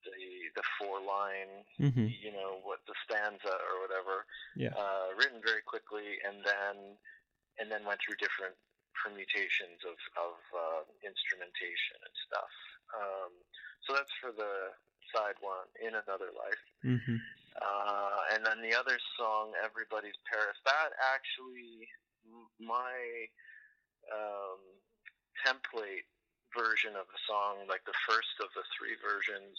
[0.03, 2.11] the the four line, mm-hmm.
[2.11, 4.27] you know, what the stanza or whatever.
[4.55, 4.75] Yeah.
[4.75, 6.99] Uh, written very quickly, and then
[7.59, 8.55] and then went through different
[8.93, 12.53] permutations of of uh, instrumentation and stuff.
[12.93, 13.33] Um,
[13.85, 14.73] so that's for the
[15.13, 16.63] side one, in another life.
[16.81, 17.19] Mm-hmm.
[17.53, 20.57] Uh, and then the other song, Everybody's Paris.
[20.65, 21.85] That actually,
[22.57, 22.97] my
[24.09, 24.61] um,
[25.45, 26.09] template
[26.49, 29.53] version of the song, like the first of the three versions,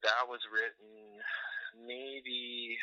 [0.00, 1.20] that was written
[1.76, 2.78] maybe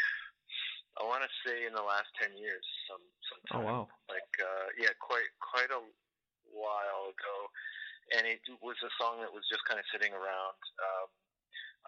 [0.94, 3.66] I want to say in the last ten years, some sometime.
[3.66, 3.84] Oh wow!
[4.06, 5.82] Like uh, yeah, quite quite a
[6.54, 7.36] while ago,
[8.12, 10.60] and it was a song that was just kind of sitting around.
[10.82, 11.10] Um,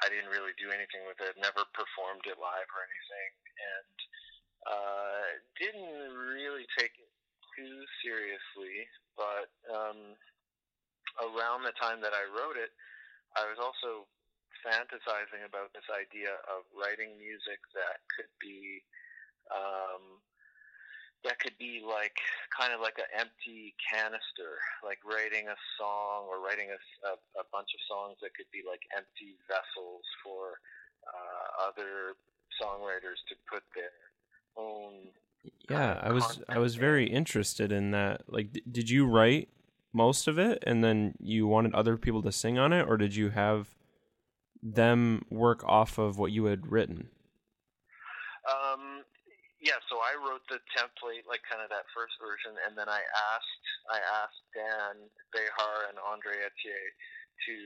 [0.03, 1.39] I didn't really do anything with it.
[1.39, 3.97] Never performed it live or anything, and
[4.67, 5.25] uh,
[5.55, 7.11] didn't really take it
[7.55, 8.87] too seriously.
[9.15, 10.19] But um,
[11.23, 12.75] around the time that I wrote it,
[13.39, 14.07] I was also
[14.67, 18.83] fantasizing about this idea of writing music that could be
[19.53, 20.19] um,
[21.25, 22.15] that could be like
[22.53, 27.45] kind of like an empty canister, like writing a song or writing a, a, a
[27.51, 30.61] bunch of songs that could be like empty vessels for
[31.09, 32.15] uh, other
[32.61, 33.91] songwriters to put their
[34.55, 35.09] own.
[35.69, 38.21] Yeah, I was I was very interested in that.
[38.27, 39.49] Like, d- did you write
[39.93, 43.15] most of it, and then you wanted other people to sing on it, or did
[43.15, 43.75] you have
[44.61, 47.09] them work off of what you had written?
[49.65, 53.01] Yeah, so I wrote the template, like kind of that first version, and then I
[53.33, 56.85] asked I asked Dan Bejar and Andre Etier
[57.49, 57.57] to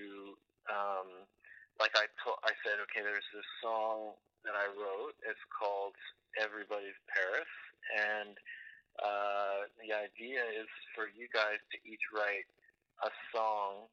[0.72, 1.28] um,
[1.76, 4.16] like I to- I said, okay, there's this song
[4.48, 5.20] that I wrote.
[5.28, 5.92] It's called
[6.40, 7.52] Everybody's Paris,
[7.92, 8.40] and
[9.04, 12.48] uh, the idea is for you guys to each write
[13.04, 13.92] a song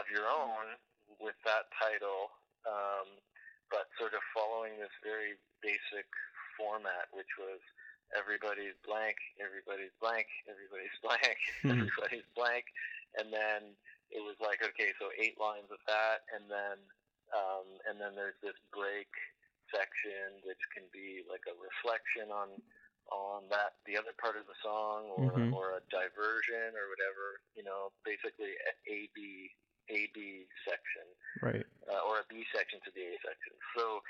[0.00, 0.80] of your own
[1.20, 2.32] with that title,
[2.64, 3.20] um,
[3.68, 6.08] but sort of following this very basic
[6.56, 7.60] format, which was
[8.16, 12.64] everybody's blank, everybody's blank, everybody's blank, everybody's blank,
[13.18, 13.74] and then
[14.10, 16.78] it was like okay, so eight lines of that, and then
[17.34, 19.10] um, and then there's this break
[19.72, 22.60] section which can be like a reflection on
[23.10, 25.52] on that the other part of the song or Mhm.
[25.52, 28.56] or a diversion or whatever you know basically
[28.88, 29.50] a b
[29.90, 31.04] a b section
[31.42, 31.66] Right.
[31.90, 34.00] uh, or a b section to the a section so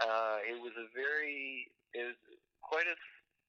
[0.00, 2.18] uh, it was a very it was
[2.62, 2.96] quite a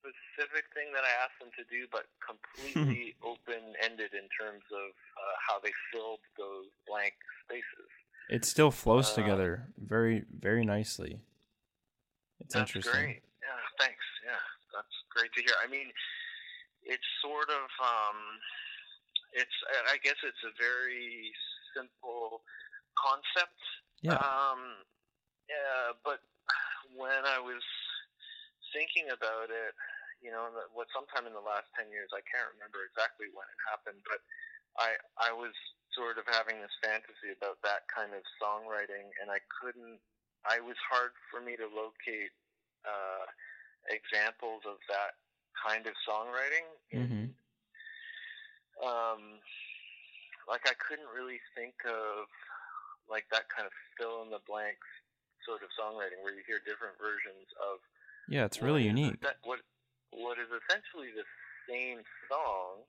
[0.00, 4.88] specific thing that I asked them to do, but completely open ended in terms of
[4.90, 7.90] uh, how they filled those blank spaces.
[8.30, 11.20] It still flows Uh, together very very nicely.
[12.40, 13.20] It's That's interesting.
[13.20, 13.22] great.
[13.42, 14.04] Yeah, thanks.
[14.24, 14.40] Yeah,
[14.72, 15.52] that's great to hear.
[15.62, 15.92] I mean,
[16.82, 18.18] it's sort of, um,
[19.34, 19.52] it's,
[19.92, 21.32] I guess it's a very
[21.76, 22.40] simple
[22.96, 23.60] concept.
[24.00, 24.16] Yeah.
[24.16, 24.80] Um,
[25.48, 26.20] yeah, but
[26.96, 27.62] when I was
[28.72, 29.72] thinking about it,
[30.20, 33.60] you know, what sometime in the last ten years, I can't remember exactly when it
[33.68, 34.20] happened, but
[34.78, 35.52] I I was
[35.96, 39.98] sort of having this fantasy about that kind of songwriting, and I couldn't.
[40.46, 42.32] I was hard for me to locate
[42.86, 43.28] uh,
[43.92, 45.20] examples of that
[45.56, 46.66] kind of songwriting.
[46.92, 47.26] hmm
[48.80, 49.36] Um,
[50.48, 52.24] like I couldn't really think of
[53.10, 54.88] like that kind of fill in the blanks
[55.44, 57.82] sort of songwriting where you hear different versions of
[58.30, 59.18] Yeah, it's really what is unique.
[59.26, 59.58] essen- what
[60.14, 61.26] what is essentially the
[61.66, 61.98] same
[62.30, 62.86] song,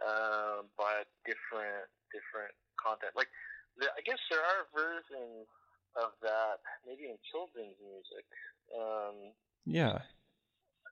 [0.00, 3.12] uh, but different different content.
[3.12, 3.28] Like
[3.76, 5.44] the, I guess there are versions
[5.94, 8.24] of that maybe in children's music.
[8.72, 9.36] Um,
[9.68, 10.00] Yeah.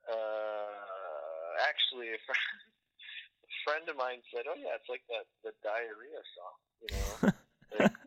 [0.05, 2.53] uh, actually, a friend,
[3.49, 7.09] a friend of mine said, "Oh yeah, it's like that the diarrhea song." You know,
[7.81, 7.97] like,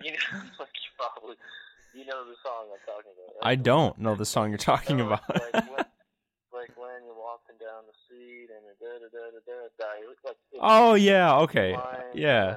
[0.00, 0.32] you know,
[0.64, 1.36] like you probably
[1.96, 3.42] you know the song I'm talking about.
[3.42, 3.52] Right?
[3.52, 5.22] I don't know the song you're talking about.
[5.28, 5.64] like, when,
[6.52, 9.86] like when you're walking down the street and da da da da da da.
[10.24, 11.76] Like, it's oh yeah, okay.
[12.14, 12.56] Yeah.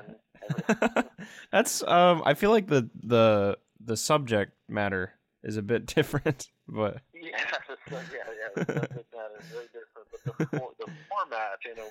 [1.51, 2.21] That's um.
[2.25, 8.05] I feel like the the the subject matter is a bit different, but yeah, yeah,
[8.11, 8.63] yeah.
[8.63, 11.87] The subject matter is very different, but the for, the format, you know,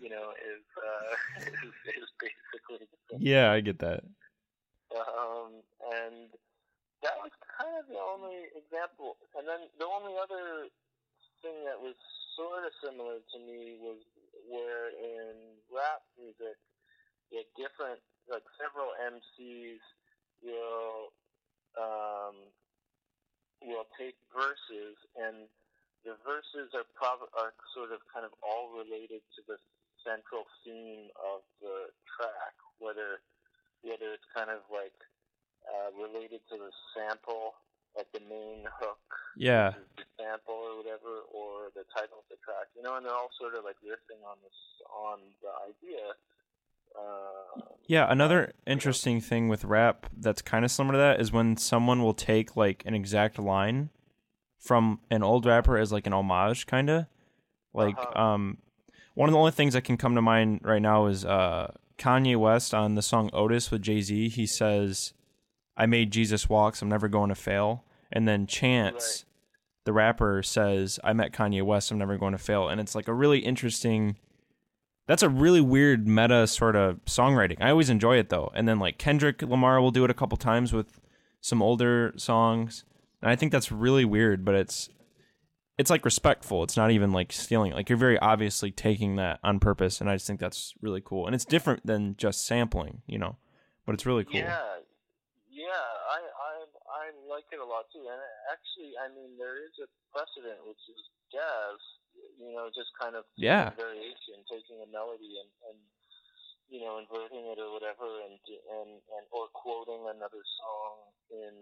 [0.00, 1.48] you know, is uh is,
[1.96, 3.20] is basically the same.
[3.20, 4.04] Yeah, I get that.
[4.92, 5.62] Um,
[6.04, 6.28] and
[7.02, 9.18] that was kind of the only example.
[9.34, 10.70] And then the only other
[11.42, 11.98] thing that was
[12.38, 14.00] sort of similar to me was
[14.46, 16.58] where in rap music,
[17.30, 17.98] the different,
[18.30, 19.82] like several MCs
[20.42, 21.10] will,
[21.74, 22.36] um,
[23.62, 25.46] will take verses and
[26.02, 29.58] the verses are prob- are sort of kind of all related to the
[30.02, 33.22] central theme of the track, whether
[33.82, 34.94] whether it's kind of like
[35.66, 37.54] uh, related to the sample
[37.96, 39.04] like the main hook,
[39.36, 42.68] yeah, the sample or whatever, or the title of the track.
[42.76, 44.56] You know, and they're all sort of like riffing on this
[44.88, 46.00] on the idea.
[46.98, 51.56] Uh, yeah, another interesting thing with rap that's kind of similar to that is when
[51.56, 53.90] someone will take like an exact line
[54.58, 57.06] from an old rapper as like an homage, kind of.
[57.74, 58.22] Like, uh-huh.
[58.22, 58.58] um,
[59.14, 62.36] one of the only things that can come to mind right now is uh, Kanye
[62.36, 64.28] West on the song Otis with Jay Z.
[64.28, 65.14] He says
[65.76, 66.82] I made Jesus walks.
[66.82, 67.84] I'm never going to fail.
[68.10, 69.24] And then Chance, right.
[69.84, 71.90] the rapper, says, I met Kanye West.
[71.90, 72.68] I'm never going to fail.
[72.68, 74.16] And it's like a really interesting.
[75.06, 77.56] That's a really weird meta sort of songwriting.
[77.60, 78.52] I always enjoy it though.
[78.54, 81.00] And then like Kendrick Lamar will do it a couple times with
[81.40, 82.84] some older songs.
[83.20, 84.88] And I think that's really weird, but it's
[85.78, 86.62] it's like respectful.
[86.62, 87.72] It's not even like stealing.
[87.72, 91.26] Like you're very obviously taking that on purpose, and I just think that's really cool.
[91.26, 93.36] And it's different than just sampling, you know.
[93.86, 94.36] But it's really cool.
[94.36, 94.60] Yeah,
[97.32, 98.04] like it a lot too.
[98.04, 98.20] And
[98.52, 101.00] actually, I mean, there is a precedent, which is
[101.32, 101.80] jazz.
[102.36, 105.78] You know, just kind of yeah variation, taking a melody and and
[106.68, 110.94] you know inverting it or whatever, and and and or quoting another song
[111.32, 111.54] in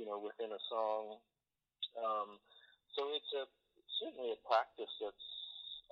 [0.00, 1.20] you know within a song.
[2.00, 2.40] Um,
[2.96, 3.44] so it's a
[4.00, 5.28] certainly a practice that's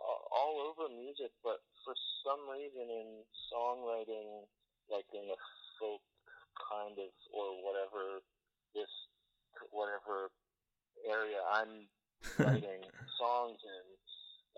[0.01, 1.93] all over music, but for
[2.25, 3.09] some reason in
[3.53, 4.49] songwriting,
[4.89, 5.37] like in the
[5.77, 6.01] folk
[6.57, 8.25] kind of or whatever
[8.75, 8.91] this
[9.71, 10.33] whatever
[11.05, 11.89] area I'm
[12.39, 12.85] writing
[13.21, 13.87] songs in.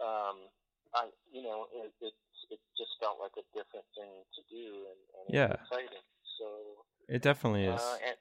[0.02, 0.36] Um,
[0.94, 2.14] I you know it, it
[2.50, 5.52] it just felt like a different thing to do and, and yeah.
[5.56, 6.04] exciting.
[6.38, 6.46] So
[7.08, 7.80] it definitely is.
[7.80, 8.16] Uh, and,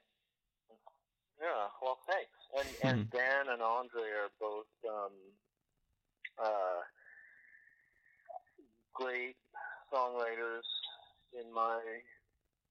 [1.40, 2.38] yeah, well, thanks.
[2.54, 3.16] And and hmm.
[3.16, 5.14] Dan and Andy are both um,
[6.38, 6.80] uh,
[8.94, 9.36] great
[9.92, 10.68] songwriters
[11.34, 11.80] in my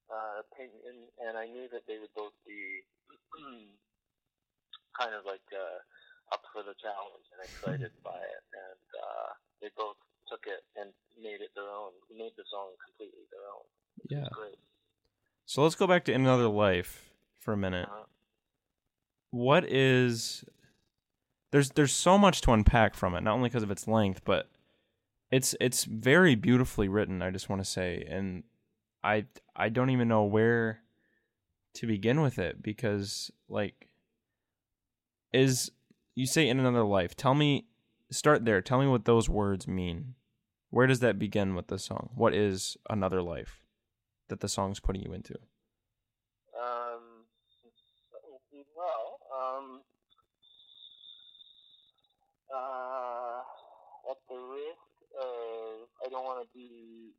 [0.09, 2.85] uh, opinion, and I knew that they would both be
[4.97, 5.79] kind of like uh,
[6.33, 9.29] up for the challenge and excited by it, and uh,
[9.61, 13.67] they both took it and made it their own, made the song completely their own.
[14.09, 14.59] Yeah, great.
[15.45, 17.87] So let's go back to In another life for a minute.
[17.89, 18.05] Uh-huh.
[19.31, 20.43] What is
[21.51, 24.49] there's there's so much to unpack from it, not only because of its length, but
[25.31, 27.21] it's it's very beautifully written.
[27.21, 28.43] I just want to say, and
[29.03, 29.25] I
[29.55, 30.81] I don't even know where
[31.75, 33.87] to begin with it because like
[35.33, 35.71] is
[36.15, 37.15] you say in another life.
[37.15, 37.65] Tell me
[38.11, 38.61] start there.
[38.61, 40.15] Tell me what those words mean.
[40.69, 42.09] Where does that begin with the song?
[42.15, 43.61] What is another life
[44.29, 45.35] that the song's putting you into?
[46.61, 47.25] Um
[48.75, 49.81] well, um
[52.53, 53.39] uh
[54.11, 57.11] at the risk of I don't want to be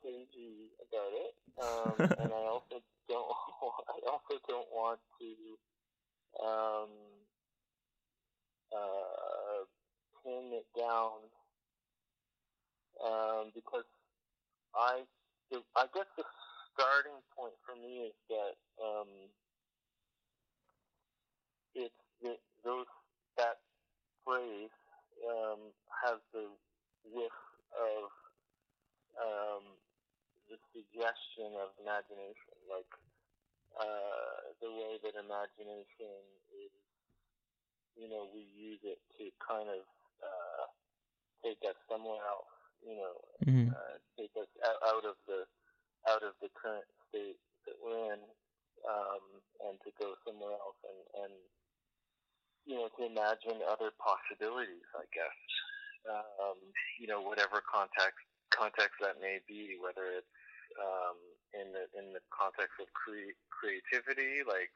[0.00, 3.26] crazy about it, um, and I also don't.
[3.88, 5.26] I also don't want to
[6.38, 6.88] um,
[8.72, 9.64] uh,
[10.22, 11.20] pin it down
[13.04, 13.84] um, because
[14.74, 15.02] I.
[15.76, 16.22] I guess the
[16.74, 19.10] starting point for me is that um,
[21.74, 22.86] it's the, those
[23.36, 23.58] that
[24.24, 24.70] phrase
[25.26, 26.46] um, has the
[27.10, 27.38] whiff
[27.74, 28.10] of
[29.18, 29.64] um,
[30.46, 32.90] the suggestion of imagination, like
[33.74, 36.14] uh, the way that imagination
[36.54, 36.74] is,
[38.00, 39.84] you know, we use it to kind of
[40.24, 40.64] uh,
[41.44, 43.68] take us somewhere else, you know, mm-hmm.
[43.76, 45.44] uh, take us out of the
[46.08, 47.36] out of the current state
[47.68, 48.20] that we're in,
[48.88, 49.24] um,
[49.68, 51.34] and to go somewhere else and and
[52.64, 55.38] you know to imagine other possibilities, I guess.
[56.08, 56.56] Um,
[56.96, 60.32] you know, whatever context context that may be, whether it's
[60.80, 61.20] um,
[61.52, 64.72] in the in the context of cre- creativity, like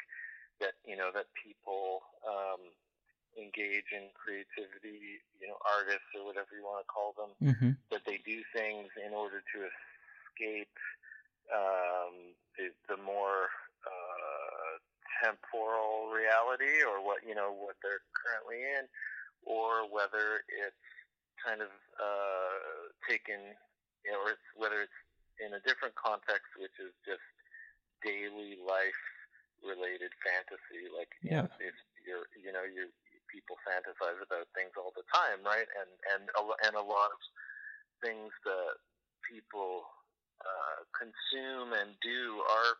[0.60, 2.60] that you know that people um,
[3.34, 7.72] engage in creativity, you know, artists or whatever you want to call them, mm-hmm.
[7.90, 10.76] that they do things in order to escape
[11.50, 13.50] um, the, the more
[13.84, 14.72] uh,
[15.22, 18.86] temporal reality, or what you know what they're currently in,
[19.44, 20.86] or whether it's
[21.42, 21.70] kind of
[22.00, 23.52] uh, taken,
[24.06, 25.00] you know, or it's, whether it's
[25.42, 27.24] in a different context, which is just
[28.00, 29.02] daily life
[29.60, 30.88] related fantasy.
[30.92, 32.88] Like, yeah, if you're, you know, you
[33.34, 35.66] people fantasize about things all the time, right?
[35.66, 37.18] And and and a lot of
[37.98, 38.78] things that
[39.26, 39.82] people
[40.38, 42.78] uh, consume and do are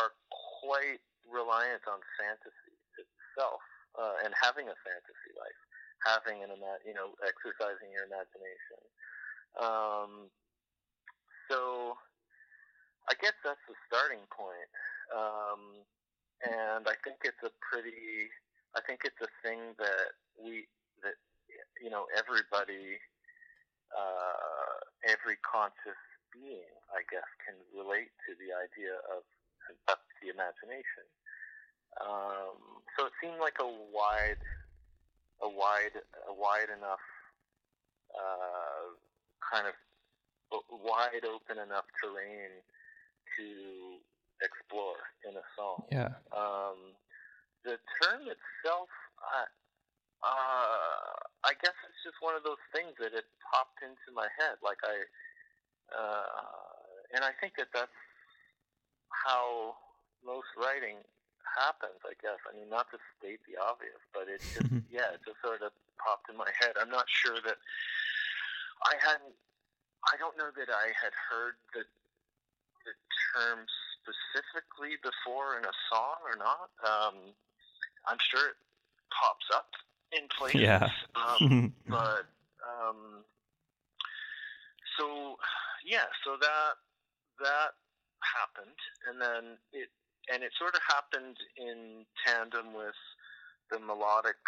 [0.00, 0.16] are
[0.64, 3.60] quite reliant on fantasy itself
[4.00, 5.60] uh, and having a fantasy life,
[6.08, 6.56] having an
[6.88, 8.80] you know exercising your imagination.
[9.60, 10.32] Um,
[11.52, 12.00] so
[13.12, 14.72] I guess that's the starting point.
[15.12, 15.86] Um,
[16.44, 18.28] and I think it's a pretty
[18.76, 20.68] I think it's a thing that we
[21.00, 21.16] that
[21.80, 23.00] you know everybody,
[23.96, 24.76] uh,
[25.08, 25.98] every conscious
[26.28, 29.24] being, I guess, can relate to the idea of,
[30.22, 31.04] the imagination.
[32.00, 34.40] Um, so it seemed like a wide,
[35.42, 35.96] a wide,
[36.28, 37.04] a wide enough
[38.16, 38.96] uh,
[39.44, 39.74] kind of
[40.70, 42.64] wide open enough terrain
[43.36, 43.46] to
[44.40, 44.96] explore
[45.28, 45.84] in a song.
[45.92, 46.16] Yeah.
[46.32, 46.96] Um,
[47.66, 48.86] the term itself,
[49.18, 49.50] uh,
[50.22, 54.62] uh, I guess it's just one of those things that it popped into my head.
[54.62, 54.96] Like I,
[55.90, 58.00] uh, and I think that that's
[59.10, 59.74] how
[60.22, 61.02] most writing
[61.42, 61.98] happens.
[62.06, 62.38] I guess.
[62.46, 65.74] I mean, not to state the obvious, but it just, yeah, it just sort of
[65.98, 66.78] popped in my head.
[66.78, 67.58] I'm not sure that
[68.86, 69.34] I hadn't.
[70.06, 71.82] I don't know that I had heard the
[72.86, 72.94] the
[73.34, 73.66] term
[74.06, 76.70] specifically before in a song or not.
[76.86, 77.34] Um,
[78.06, 78.58] I'm sure it
[79.10, 79.70] pops up
[80.12, 80.60] in places.
[80.60, 80.88] Yeah.
[81.14, 82.26] Um, but
[82.62, 83.24] um,
[84.98, 85.36] so
[85.84, 86.74] yeah, so that
[87.40, 87.76] that
[88.22, 88.78] happened,
[89.08, 89.88] and then it
[90.32, 92.98] and it sort of happened in tandem with
[93.70, 94.38] the melodic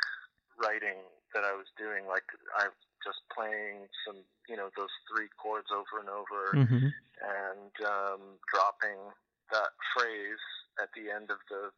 [0.58, 0.98] writing
[1.34, 2.06] that I was doing.
[2.06, 2.26] Like
[2.58, 6.90] I was just playing some, you know, those three chords over and over, mm-hmm.
[6.90, 8.98] and um, dropping
[9.54, 10.42] that phrase
[10.82, 11.70] at the end of the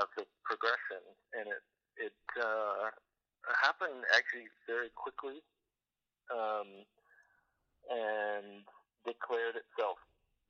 [0.00, 1.02] of the progression,
[1.34, 1.64] and it
[2.10, 2.90] it uh,
[3.62, 5.40] happened actually very quickly,
[6.30, 6.84] um,
[7.90, 8.66] and
[9.06, 9.98] declared itself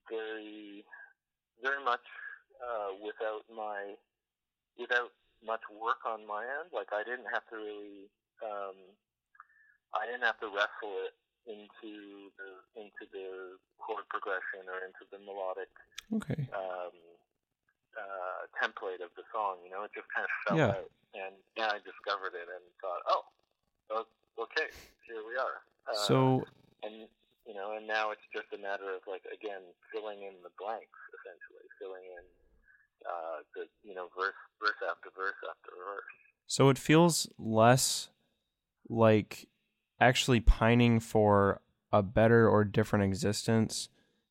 [0.08, 0.84] very
[1.62, 2.04] very much
[2.60, 3.94] uh, without my
[4.78, 5.12] without
[5.44, 6.72] much work on my end.
[6.72, 8.08] Like I didn't have to really
[8.44, 8.76] um,
[9.94, 11.14] I didn't have to wrestle it
[11.46, 15.70] into the into the chord progression or into the melodic
[16.10, 16.42] okay.
[16.50, 16.94] um,
[17.96, 19.58] uh, template of the song.
[19.64, 20.76] You know, it just kind of fell yeah.
[20.78, 23.24] out, and then I discovered it and thought, oh,
[24.38, 24.68] okay,
[25.08, 25.64] here we are.
[25.88, 26.44] Uh, so,
[26.82, 27.08] and
[27.46, 30.98] you know, and now it's just a matter of like again filling in the blanks,
[31.20, 32.24] essentially filling in
[33.06, 36.14] uh, the you know verse verse after verse after verse.
[36.46, 38.08] So it feels less
[38.88, 39.48] like
[40.00, 41.60] actually pining for
[41.92, 43.88] a better or different existence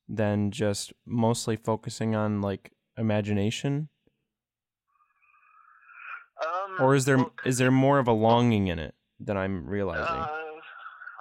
[0.08, 3.88] than just mostly focusing on like imagination?
[6.42, 9.66] Um, or is there well, is there more of a longing in it than I'm
[9.66, 10.04] realizing?
[10.04, 10.28] Uh,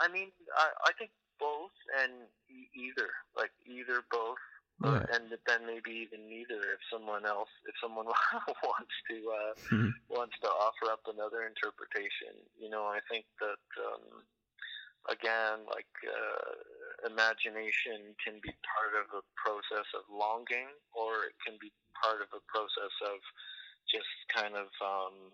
[0.02, 1.72] I mean, I, I think both
[2.04, 4.38] and e- either, like either both,
[4.84, 5.06] yeah.
[5.16, 6.60] and then maybe even neither.
[6.76, 8.06] If someone else, if someone
[8.64, 9.90] wants to uh, mm-hmm.
[10.10, 14.28] wants to offer up another interpretation, you know, I think that um,
[15.10, 21.58] again, like uh, imagination can be part of a process of longing, or it can
[21.62, 23.22] be part of a process of
[23.90, 25.32] just kind of um,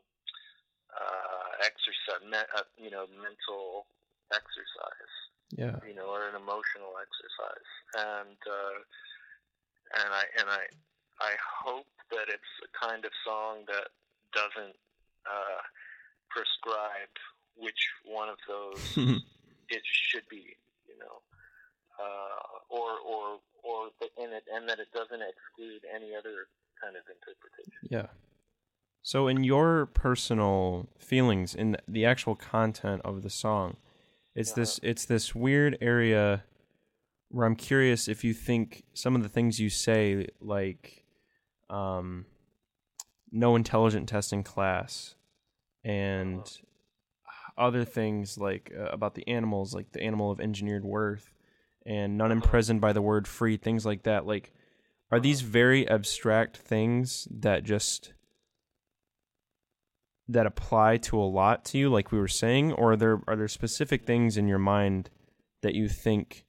[0.92, 3.88] uh, exercise, me- uh, you know, mental
[4.32, 5.16] exercise.
[5.52, 5.78] Yeah.
[5.84, 8.80] You know, or an emotional exercise, and uh,
[10.00, 10.64] and I and I
[11.20, 13.92] I hope that it's a kind of song that
[14.32, 14.76] doesn't
[15.28, 15.62] uh,
[16.30, 17.12] prescribe
[17.58, 18.96] which one of those
[19.72, 20.56] it should be,
[20.88, 21.22] you know,
[22.00, 26.48] uh, or or or in it, and that it doesn't exclude any other
[26.82, 27.88] kind of interpretation.
[27.90, 28.08] Yeah.
[29.04, 33.78] So, in your personal feelings, in the actual content of the song,
[34.36, 34.62] it's uh-huh.
[34.62, 36.44] this it's this weird area
[37.30, 41.06] where I'm curious if you think some of the things you say, like
[41.70, 42.26] um,
[43.32, 45.16] no intelligent testing class,
[45.84, 46.68] and uh-huh
[47.62, 51.34] other things like uh, about the animals, like the animal of engineered worth,
[51.86, 54.26] and none imprisoned by the word free, things like that.
[54.26, 54.52] Like,
[55.12, 58.14] are these very abstract things that just
[60.28, 63.36] that apply to a lot to you, like we were saying, or are there are
[63.36, 65.10] there specific things in your mind
[65.62, 66.46] that you think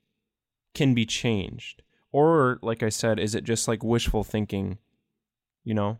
[0.75, 1.83] can be changed,
[2.13, 4.79] or like I said, is it just like wishful thinking?
[5.65, 5.99] You know,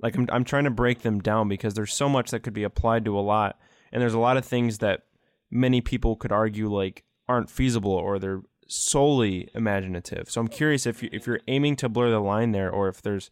[0.00, 2.64] like I'm I'm trying to break them down because there's so much that could be
[2.64, 3.58] applied to a lot,
[3.94, 5.04] and there's a lot of things that
[5.50, 10.28] many people could argue like aren't feasible or they're solely imaginative.
[10.28, 13.00] So I'm curious if you, if you're aiming to blur the line there, or if
[13.00, 13.30] there's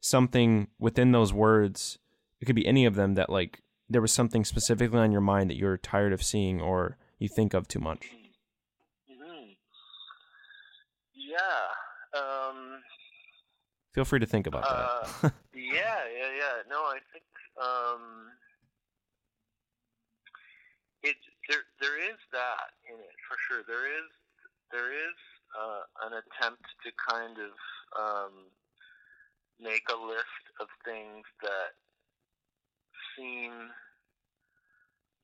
[0.00, 1.98] something within those words.
[2.40, 5.50] It could be any of them that like there was something specifically on your mind
[5.50, 8.06] that you're tired of seeing or you think of too much.
[9.10, 9.50] Mm-hmm.
[11.14, 12.18] Yeah.
[12.20, 12.80] Um,
[13.92, 15.32] Feel free to think about uh, that.
[15.54, 16.62] yeah, yeah, yeah.
[16.70, 17.24] No, I think
[17.60, 18.28] um,
[21.02, 21.16] it
[21.48, 23.64] there there is that in it for sure.
[23.66, 24.08] There is
[24.70, 25.16] there is
[25.56, 27.54] uh, an attempt to kind of
[27.96, 28.34] um,
[29.60, 31.72] make a list of things that
[33.16, 33.52] seem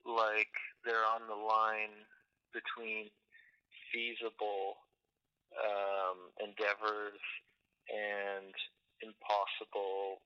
[0.05, 0.53] like
[0.85, 2.05] they're on the line
[2.53, 3.09] between
[3.93, 4.81] feasible
[5.61, 7.20] um, endeavors
[7.89, 8.53] and
[9.05, 10.20] impossible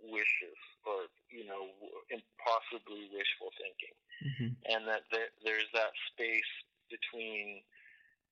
[0.00, 1.68] wishes or you know
[2.08, 3.92] impossibly wishful thinking
[4.22, 4.52] mm-hmm.
[4.66, 6.52] and that there, there's that space
[6.90, 7.62] between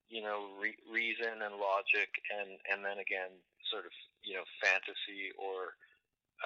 [0.08, 3.34] you know re- reason and logic and and then again
[3.70, 5.74] sort of you know fantasy or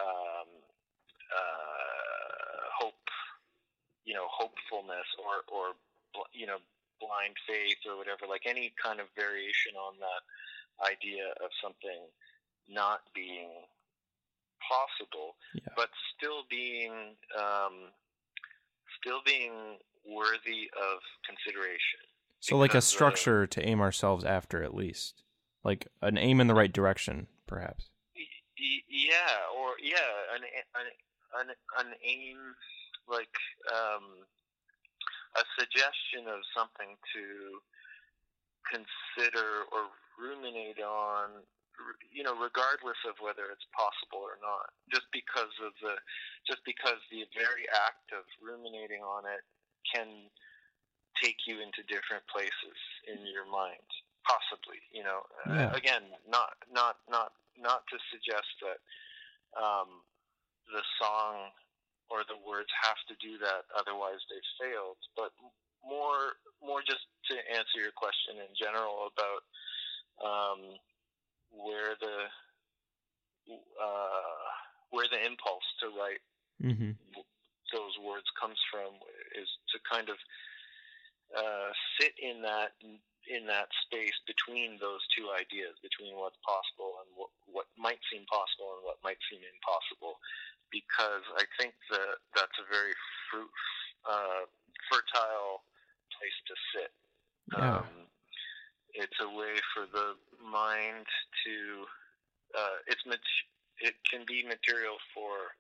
[0.01, 0.49] um,
[1.33, 3.05] uh, hope
[4.05, 5.77] you know hopefulness or or
[6.33, 6.59] you know
[7.01, 10.23] blind faith or whatever like any kind of variation on that
[10.85, 12.09] idea of something
[12.69, 13.51] not being
[14.61, 15.73] possible yeah.
[15.77, 17.89] but still being um,
[19.01, 22.01] still being worthy of consideration
[22.41, 25.23] so like a uh, structure to aim ourselves after at least.
[25.63, 27.91] Like an aim in the right direction perhaps.
[28.57, 30.43] Yeah or yeah an,
[30.75, 30.87] an,
[31.41, 32.39] an, an aim
[33.09, 33.37] like
[33.69, 34.25] um,
[35.37, 37.61] a suggestion of something to
[38.73, 41.45] consider or ruminate on
[42.13, 45.97] you know regardless of whether it's possible or not just because of the
[46.45, 49.43] just because the very act of ruminating on it
[49.89, 50.29] can
[51.19, 52.79] take you into different places
[53.09, 53.85] in your mind
[54.25, 55.69] possibly you know yeah.
[55.69, 58.81] uh, again not not not not to suggest that
[59.59, 60.05] um,
[60.71, 61.51] the song
[62.11, 64.99] or the words have to do that, otherwise they failed.
[65.15, 65.31] But
[65.87, 69.43] more, more just to answer your question in general about
[70.21, 70.61] um,
[71.51, 72.31] where the
[73.51, 74.43] uh,
[74.91, 76.23] where the impulse to write
[76.63, 76.95] mm-hmm.
[77.75, 78.95] those words comes from
[79.35, 80.19] is to kind of
[81.35, 82.75] uh, sit in that
[83.29, 88.27] in that space between those two ideas, between what's possible and what, what might seem
[88.27, 90.19] possible and what might seem impossible,
[90.73, 92.97] because I think that that's a very
[93.29, 93.53] fruit,
[94.09, 94.49] uh,
[94.91, 95.63] fertile
[96.11, 96.91] place to sit.
[97.55, 97.85] Yeah.
[97.85, 98.11] Um,
[98.95, 101.07] it's a way for the mind
[101.47, 101.57] to.
[102.51, 103.45] Uh, it's mat-
[103.79, 105.55] it can be material for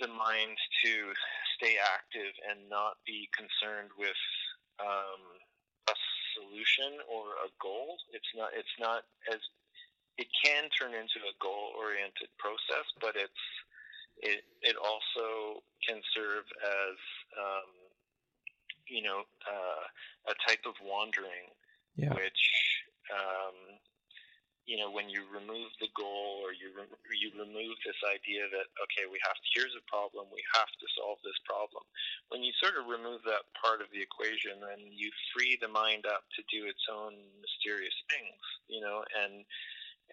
[0.00, 1.12] the mind to
[1.58, 4.22] stay active and not be concerned with
[4.78, 5.22] um,
[5.90, 5.96] a
[6.38, 7.98] solution or a goal.
[8.12, 8.50] It's not.
[8.54, 9.40] It's not as.
[10.18, 13.44] It can turn into a goal-oriented process, but it's
[14.22, 16.96] it, it also can serve as,
[17.38, 17.70] um,
[18.88, 21.54] you know, uh, a type of wandering,
[21.98, 22.14] yeah.
[22.14, 22.42] which,
[23.10, 23.76] um,
[24.70, 28.68] you know, when you remove the goal or you re- you remove this idea that
[28.84, 31.82] okay, we have to, here's a problem, we have to solve this problem.
[32.28, 36.06] When you sort of remove that part of the equation, then you free the mind
[36.06, 38.40] up to do its own mysterious things,
[38.70, 39.42] you know, and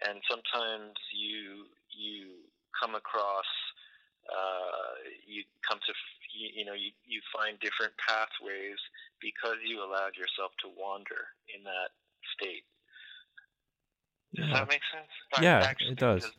[0.08, 3.48] and sometimes you you come across
[4.26, 5.94] uh, you come to
[6.36, 8.78] you, you know you, you find different pathways
[9.20, 11.96] because you allowed yourself to wander in that
[12.36, 12.68] state.
[14.36, 14.54] Does yeah.
[14.60, 15.12] that make sense?
[15.40, 16.30] Yeah, Actually, it does.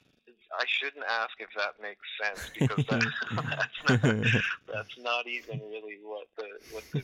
[0.54, 3.04] I shouldn't ask if that makes sense because that,
[3.36, 7.04] that's not, that's not even really what the what the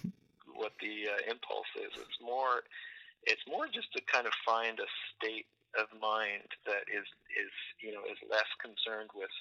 [0.56, 1.92] what the uh, impulse is.
[1.98, 2.64] It's more
[3.26, 7.92] it's more just to kind of find a state of mind that is is you
[7.92, 9.34] know is less concerned with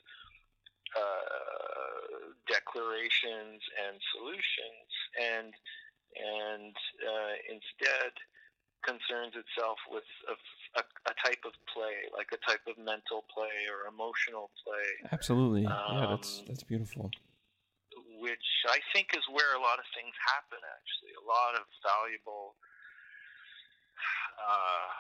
[0.97, 5.53] uh, declarations and solutions, and
[6.13, 8.13] and uh, instead
[8.85, 10.37] concerns itself with a,
[10.77, 15.09] a, a, type of play, like a type of mental play or emotional play.
[15.15, 17.11] Absolutely, um, yeah, that's that's beautiful.
[18.21, 20.61] Which I think is where a lot of things happen.
[20.61, 22.59] Actually, a lot of valuable.
[24.43, 24.91] Uh,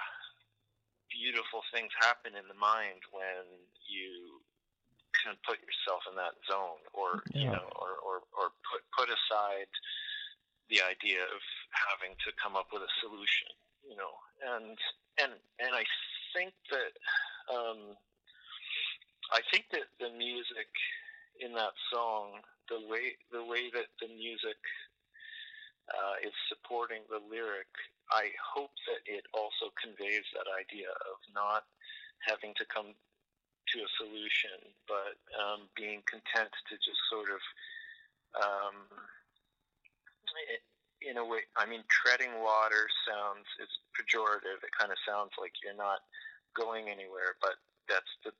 [1.11, 3.45] beautiful things happen in the mind when
[3.85, 4.41] you
[5.47, 7.47] put yourself in that zone, or yeah.
[7.47, 9.71] you know, or, or or put put aside
[10.71, 11.43] the idea of
[11.73, 13.53] having to come up with a solution,
[13.85, 14.79] you know, and
[15.21, 15.85] and and I
[16.35, 16.93] think that
[17.53, 17.95] um,
[19.33, 20.71] I think that the music
[21.41, 24.61] in that song, the way the way that the music
[25.93, 27.71] uh, is supporting the lyric,
[28.11, 31.69] I hope that it also conveys that idea of not
[32.23, 32.95] having to come
[33.73, 37.41] to a solution, but um, being content to just sort of,
[38.37, 38.77] um,
[41.03, 44.63] in a way, I mean, treading water sounds it's pejorative.
[44.63, 46.05] It kind of sounds like you're not
[46.55, 47.59] going anywhere, but
[47.89, 48.33] that's the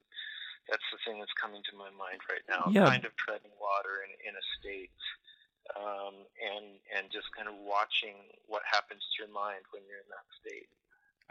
[0.71, 2.71] that's the thing that's coming to my mind right now.
[2.71, 2.87] Yeah.
[2.87, 4.95] Kind of treading water in, in a state,
[5.75, 8.15] um, and and just kind of watching
[8.47, 10.71] what happens to your mind when you're in that state.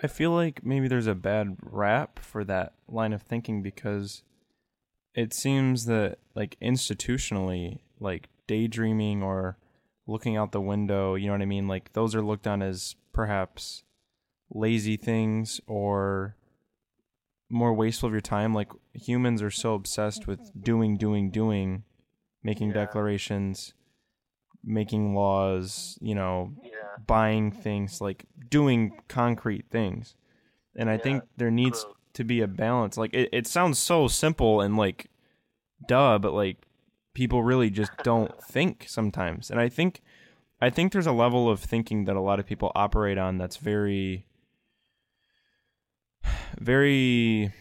[0.03, 4.23] I feel like maybe there's a bad rap for that line of thinking because
[5.13, 9.57] it seems that like institutionally, like daydreaming or
[10.07, 11.67] looking out the window, you know what I mean?
[11.67, 13.83] Like those are looked on as perhaps
[14.49, 16.35] lazy things or
[17.49, 18.53] more wasteful of your time.
[18.53, 21.83] Like humans are so obsessed with doing, doing, doing,
[22.43, 22.75] making yeah.
[22.75, 23.73] declarations,
[24.63, 26.80] making laws, you know, yeah.
[27.05, 30.15] Buying things, like doing concrete things.
[30.75, 31.93] And I yeah, think there needs true.
[32.13, 32.97] to be a balance.
[32.97, 35.09] Like it, it sounds so simple and like
[35.87, 36.57] duh, but like
[37.13, 39.49] people really just don't think sometimes.
[39.49, 40.01] And I think
[40.61, 43.57] I think there's a level of thinking that a lot of people operate on that's
[43.57, 44.25] very
[46.59, 47.51] very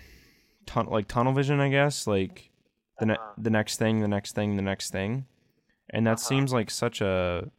[0.66, 2.07] tun- like tunnel vision, I guess.
[2.07, 2.51] Like
[2.99, 3.33] the ne- uh-huh.
[3.39, 5.26] the next thing, the next thing, the next thing,
[5.91, 6.28] and that uh-huh.
[6.28, 7.51] seems like such a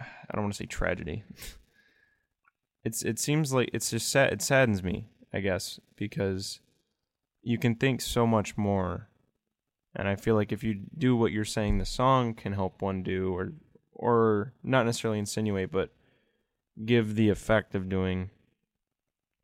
[0.00, 1.24] I don't want to say tragedy.
[2.84, 4.32] it's it seems like it's just sad.
[4.32, 6.60] It saddens me, I guess, because
[7.42, 9.08] you can think so much more,
[9.94, 13.02] and I feel like if you do what you're saying, the song can help one
[13.02, 13.52] do, or
[13.94, 15.90] or not necessarily insinuate, but
[16.84, 18.30] give the effect of doing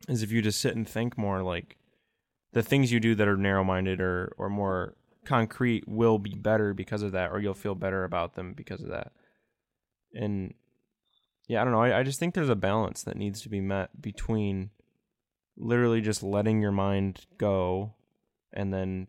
[0.08, 1.76] is if you just sit and think more like
[2.52, 6.72] the things you do that are narrow minded or, or more concrete will be better
[6.72, 9.12] because of that or you'll feel better about them because of that
[10.14, 10.54] and
[11.48, 13.60] yeah i don't know I, I just think there's a balance that needs to be
[13.60, 14.70] met between
[15.56, 17.94] literally just letting your mind go
[18.52, 19.08] and then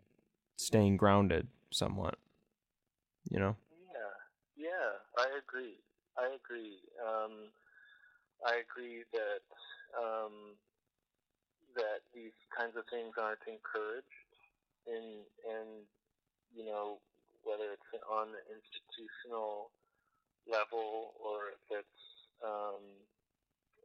[0.58, 2.18] staying grounded somewhat
[3.30, 3.56] you know?
[3.94, 5.78] Yeah yeah i agree
[6.18, 7.52] i agree um
[8.46, 9.46] i agree that
[9.98, 10.56] um
[11.76, 14.28] that these kinds of things aren't encouraged
[14.88, 15.86] in and
[16.56, 16.98] you know
[17.44, 19.72] whether it's on the institutional
[20.50, 22.02] level or if it's
[22.44, 22.82] um,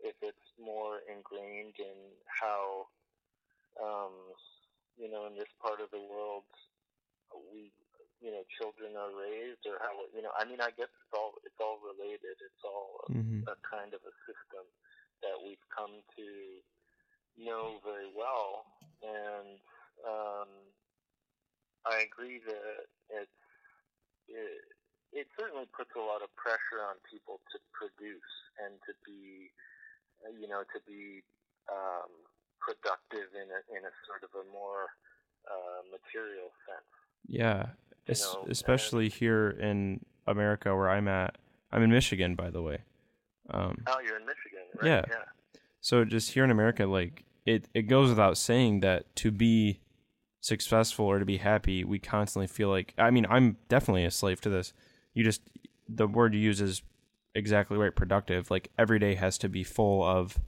[0.02, 2.88] if it's more ingrained in how
[3.80, 4.14] um,
[4.96, 6.48] you know in this part of the world
[7.52, 7.70] we
[8.24, 11.36] you know children are raised or how you know I mean I guess it's all
[11.44, 13.44] it's all related it's all a, mm-hmm.
[13.44, 14.64] a kind of a system
[15.20, 16.28] that we've come to
[17.40, 18.66] know very well,
[19.02, 19.58] and
[20.06, 20.48] um,
[21.86, 23.40] I agree that it's
[24.28, 24.62] it,
[25.14, 29.48] it certainly puts a lot of pressure on people to produce and to be,
[30.34, 31.22] you know, to be
[31.70, 32.10] um,
[32.58, 34.90] productive in a in a sort of a more
[35.46, 36.90] uh, material sense.
[37.26, 37.78] Yeah,
[38.10, 41.38] know, especially and, here in America where I'm at.
[41.72, 42.78] I'm in Michigan, by the way.
[43.50, 44.86] Um, oh, you're in Michigan, right?
[44.86, 45.02] Yeah.
[45.08, 45.60] yeah.
[45.80, 49.80] So just here in America, like it, it goes without saying that to be
[50.40, 54.40] successful or to be happy, we constantly feel like I mean, I'm definitely a slave
[54.42, 54.72] to this.
[55.14, 55.42] You just
[55.88, 56.82] the word you use is
[57.34, 58.50] exactly right, productive.
[58.50, 60.38] Like every day has to be full of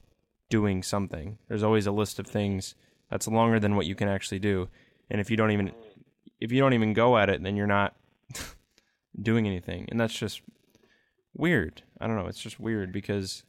[0.49, 1.37] doing something.
[1.47, 2.75] There's always a list of things
[3.09, 4.69] that's longer than what you can actually do.
[5.09, 5.71] And if you don't even
[6.39, 7.95] if you don't even go at it, then you're not
[9.21, 9.87] doing anything.
[9.89, 10.41] And that's just
[11.33, 11.83] weird.
[11.99, 13.43] I don't know, it's just weird because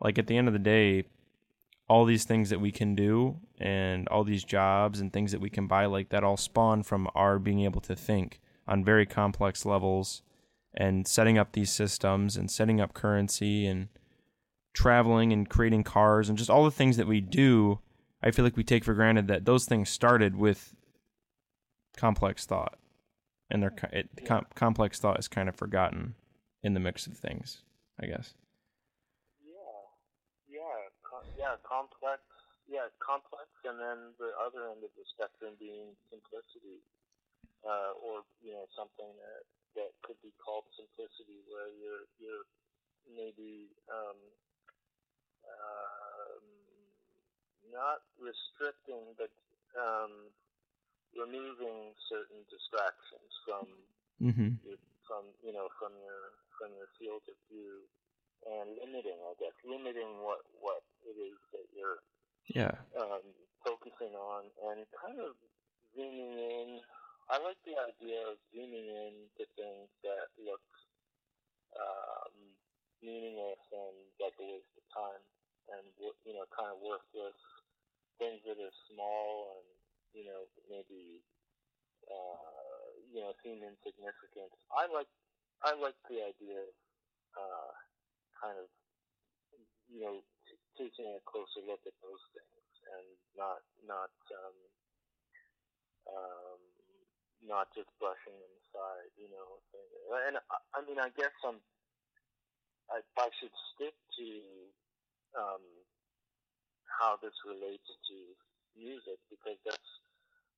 [0.00, 1.04] like at the end of the day,
[1.88, 5.50] all these things that we can do and all these jobs and things that we
[5.50, 9.64] can buy like that all spawn from our being able to think on very complex
[9.64, 10.22] levels
[10.78, 13.88] and setting up these systems and setting up currency and
[14.72, 17.80] traveling and creating cars and just all the things that we do
[18.22, 20.72] i feel like we take for granted that those things started with
[21.96, 22.78] complex thought
[23.50, 26.14] and their it, com- complex thought is kind of forgotten
[26.62, 27.62] in the mix of things
[28.00, 28.34] i guess
[29.42, 30.64] yeah,
[31.36, 31.56] Yeah.
[31.66, 32.22] complex.
[32.68, 36.84] Yeah, complex, and then the other end of the spectrum being simplicity,
[37.64, 39.42] uh, or you know something that
[39.78, 42.46] that could be called simplicity, where you're you're
[43.06, 44.18] maybe um,
[45.46, 46.36] uh,
[47.70, 49.30] not restricting, but
[49.78, 50.28] um,
[51.14, 53.64] removing certain distractions from
[54.20, 54.50] mm-hmm.
[54.66, 57.86] your, from you know from your from your field of view
[58.46, 62.02] and limiting, I guess, limiting what what it is that you're
[62.50, 63.24] yeah um,
[63.64, 65.34] focusing on, and kind of
[65.94, 66.80] zooming in.
[67.28, 70.64] I like the idea of zooming in to things that look
[71.76, 72.32] um,
[73.04, 75.24] meaningless and like a waste of time,
[75.76, 75.84] and
[76.24, 77.36] you know, kind of worthless
[78.18, 79.66] things that are small and
[80.12, 81.22] you know maybe
[82.10, 84.50] uh, you know seem insignificant.
[84.74, 85.10] I like
[85.62, 86.72] I like the idea of
[87.38, 87.72] uh,
[88.40, 88.68] kind of
[89.86, 90.16] you know
[90.48, 92.68] t- taking a closer look at those things
[92.98, 93.06] and
[93.38, 94.58] not not um,
[96.10, 96.60] um,
[97.44, 99.62] not just brushing them aside, you know.
[100.26, 100.38] And
[100.74, 101.60] I mean, I guess I'm
[102.88, 104.28] I, I should stick to
[105.36, 105.64] um,
[106.88, 108.16] how this relates to
[108.74, 109.92] music because that's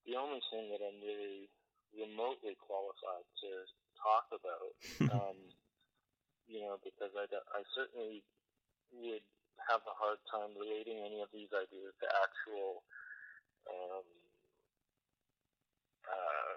[0.06, 1.50] the only thing that I'm really
[1.90, 3.50] remotely qualified to
[3.98, 4.72] talk about.
[5.14, 5.38] um,
[6.46, 8.26] you know, because I, I certainly
[8.90, 9.22] would
[9.70, 12.82] have a hard time relating any of these ideas to actual
[13.70, 14.06] um,
[16.10, 16.54] uh,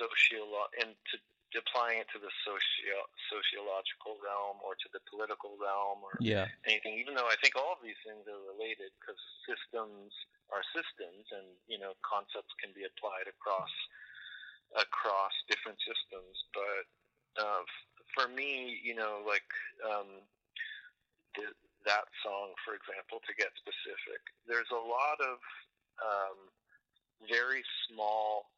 [0.00, 1.16] sociolo- and to
[1.54, 2.98] applying it to the socio
[3.30, 6.50] sociological realm or to the political realm or yeah.
[6.66, 6.98] anything.
[6.98, 10.10] Even though I think all of these things are related because systems
[10.50, 13.70] are systems, and you know concepts can be applied across
[14.74, 16.34] across different systems.
[16.50, 16.84] But
[17.38, 17.62] uh,
[18.14, 19.46] for me, you know, like
[19.86, 20.22] um,
[21.38, 21.54] the,
[21.86, 25.38] that song, for example, to get specific, there's a lot of
[26.02, 26.38] um,
[27.30, 28.50] very small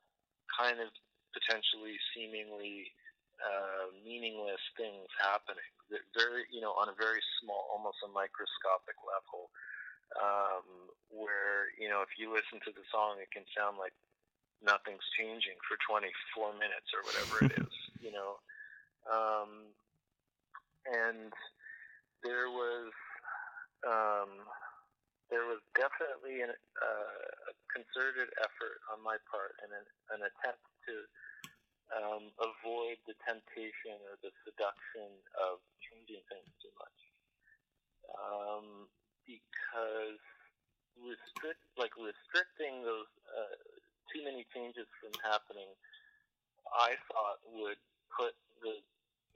[0.48, 0.88] kind of
[1.36, 2.88] potentially seemingly
[3.44, 5.68] uh, meaningless things happening.
[5.92, 9.52] That very, you know, on a very small, almost a microscopic level,
[10.16, 13.92] um, where you know, if you listen to the song, it can sound like
[14.64, 18.40] nothing's changing for 24 minutes or whatever it is, you know.
[19.04, 19.70] Um,
[20.88, 21.30] and
[22.24, 22.90] there was
[23.86, 24.42] um,
[25.30, 29.86] there was definitely an, uh, a concerted effort on my part and an,
[30.18, 31.06] an attempt to
[31.94, 36.98] um, avoid the temptation or the seduction of changing things too much.
[38.10, 38.90] Um,
[39.26, 40.22] because
[40.98, 43.58] restrict, like restricting those uh,
[44.10, 45.68] too many changes from happening,
[46.70, 47.80] I thought would
[48.10, 48.82] put the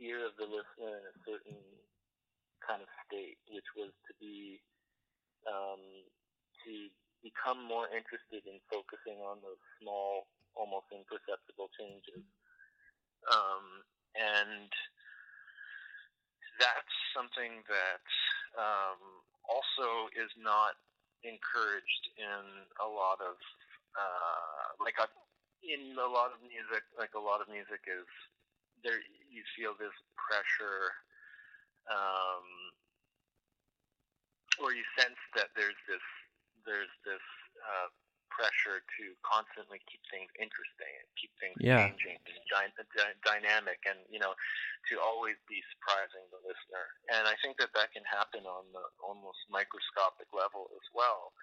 [0.03, 1.61] ear of the listener in a certain
[2.65, 4.59] kind of state, which was to be
[5.47, 5.83] um,
[6.65, 6.73] to
[7.21, 12.25] become more interested in focusing on those small, almost imperceptible changes.
[13.29, 13.85] Um,
[14.17, 14.71] and
[16.61, 18.07] that's something that
[18.57, 19.01] um,
[19.49, 20.77] also is not
[21.25, 23.37] encouraged in a lot of
[23.97, 25.09] uh, like a,
[25.65, 26.85] in a lot of music.
[26.97, 28.09] Like a lot of music is
[28.85, 30.93] there, you feel this pressure,
[31.89, 32.47] um,
[34.61, 36.05] or you sense that there's this
[36.65, 37.25] there's this
[37.61, 37.89] uh,
[38.31, 41.91] pressure to constantly keep things interesting and keep things yeah.
[41.91, 44.33] changing and dy- dy- dynamic and you know
[44.89, 48.85] to always be surprising the listener and i think that that can happen on the
[49.03, 51.35] almost microscopic level as well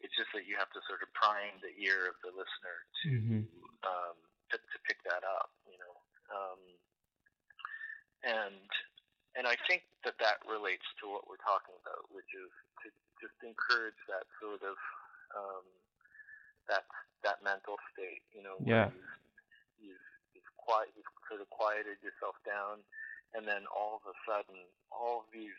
[0.00, 3.10] it's just that you have to sort of prime the ear of the listener to
[3.10, 3.42] mm-hmm.
[3.84, 4.16] um,
[4.48, 5.94] to, to pick that up you know
[6.32, 6.60] um,
[8.24, 8.66] and
[9.36, 12.48] and I think that that relates to what we're talking about, which is
[12.80, 12.88] to
[13.20, 14.76] just encourage that sort of
[15.36, 15.66] um,
[16.68, 16.84] that
[17.24, 18.22] that mental state.
[18.34, 18.92] You know, yeah.
[19.78, 20.06] you've, you've,
[20.36, 22.82] you've, quiet, you've sort of quieted yourself down,
[23.34, 25.58] and then all of a sudden, all these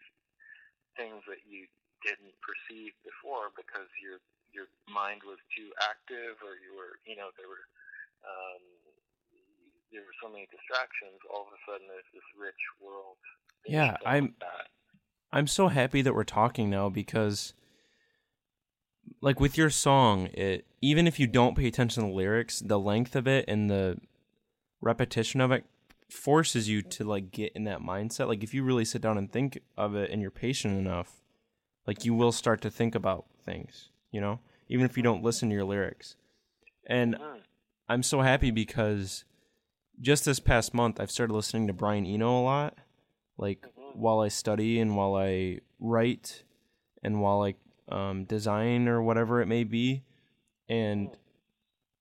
[0.95, 1.67] things that you
[2.05, 4.21] didn't perceive before because your
[4.55, 7.67] your mind was too active, or you were, you know, there were
[8.25, 8.63] um,
[9.91, 11.19] there were so many distractions.
[11.29, 13.19] All of a sudden, there's this rich world.
[13.67, 14.35] Yeah, I'm.
[15.31, 17.53] I'm so happy that we're talking now because
[19.21, 22.79] like with your song, it even if you don't pay attention to the lyrics, the
[22.79, 23.97] length of it and the
[24.81, 25.65] repetition of it
[26.09, 28.27] forces you to like get in that mindset.
[28.27, 31.21] Like if you really sit down and think of it and you're patient enough,
[31.85, 34.39] like you will start to think about things, you know,
[34.69, 36.15] even if you don't listen to your lyrics.
[36.85, 37.39] And mm.
[37.89, 39.25] I'm so happy because
[39.99, 42.77] just this past month I've started listening to Brian Eno a lot,
[43.37, 43.99] like mm-hmm.
[43.99, 46.43] while I study and while I write
[47.03, 47.55] and while I
[47.89, 50.03] um, design or whatever it may be.
[50.69, 51.09] And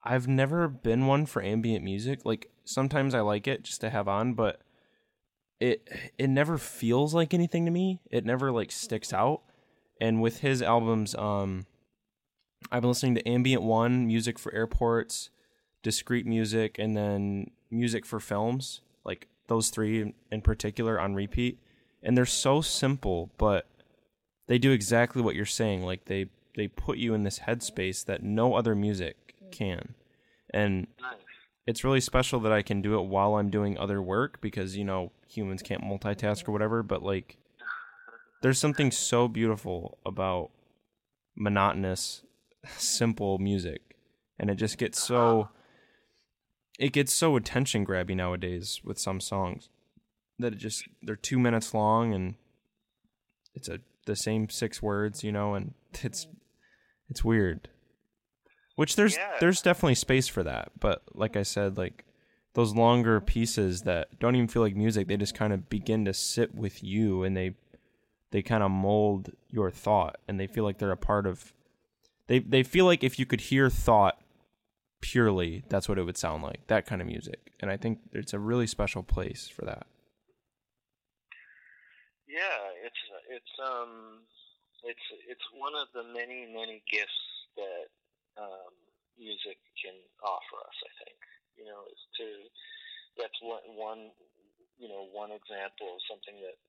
[0.03, 2.21] I've never been one for ambient music.
[2.25, 4.61] Like sometimes I like it just to have on, but
[5.59, 8.01] it it never feels like anything to me.
[8.11, 9.43] It never like sticks out.
[10.01, 11.67] And with his albums, um,
[12.71, 15.31] I've been listening to ambient one, music for airports,
[15.83, 18.83] discreet music, and then music for films.
[19.05, 21.59] Like those three in particular on repeat
[22.07, 23.67] and they're so simple, but
[24.47, 25.83] they do exactly what you're saying.
[25.83, 26.27] Like they
[26.57, 29.95] they put you in this headspace that no other music can,
[30.53, 30.87] and
[31.67, 34.85] it's really special that I can do it while I'm doing other work because you
[34.85, 36.83] know humans can't multitask or whatever.
[36.83, 37.37] But like,
[38.43, 40.51] there's something so beautiful about
[41.37, 42.23] monotonous,
[42.77, 43.97] simple music,
[44.39, 45.49] and it just gets so
[46.79, 49.71] it gets so attention grabby nowadays with some songs
[50.39, 52.35] that it just they're two minutes long and
[53.55, 56.27] it's a the same six words, you know, and it's
[57.09, 57.69] it's weird.
[58.77, 59.37] Which there's Yeah.
[59.41, 62.05] there's definitely space for that, but like I said, like
[62.55, 66.15] those longer pieces that don't even feel like music, they just kind of begin to
[66.15, 67.55] sit with you and they
[68.33, 71.53] they kind of mold your thought and they feel like they're a part of
[72.27, 74.21] they they feel like if you could hear thought
[75.01, 76.67] purely, that's what it would sound like.
[76.67, 77.53] That kind of music.
[77.61, 79.87] And I think it's a really special place for that.
[82.37, 84.21] Yeah, it's it's um
[84.85, 87.25] it's it's one of the many many gifts
[87.57, 87.89] that
[88.37, 88.73] um,
[89.17, 90.79] music can offer us.
[90.85, 91.19] I think
[91.57, 92.29] you know is to
[93.17, 94.03] that's one one
[94.77, 96.61] you know one example of something that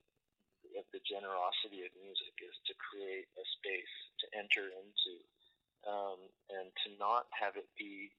[0.80, 5.13] of the generosity of music is to create a space to enter into
[5.88, 6.20] um,
[6.51, 8.11] and to not have it be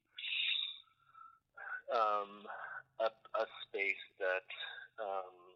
[1.92, 2.44] um,
[3.00, 3.08] a,
[3.40, 4.46] a space that
[5.00, 5.47] um,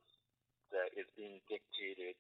[0.73, 2.17] that is being dictated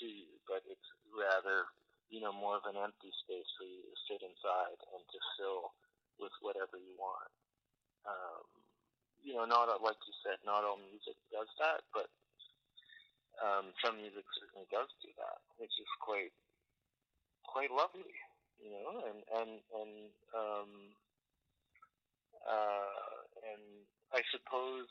[0.00, 1.66] to you, but it's rather,
[2.08, 5.72] you know, more of an empty space for you to sit inside and to fill
[6.20, 7.32] with whatever you want.
[8.06, 8.44] Um,
[9.22, 12.10] you know, not all- like you said, not all music does that, but
[13.42, 16.32] um, some music certainly does do that, which is quite
[17.46, 18.14] quite lovely,
[18.60, 19.94] you know, and and and
[20.34, 20.70] um,
[22.46, 23.14] uh,
[23.52, 23.64] and
[24.12, 24.88] I suppose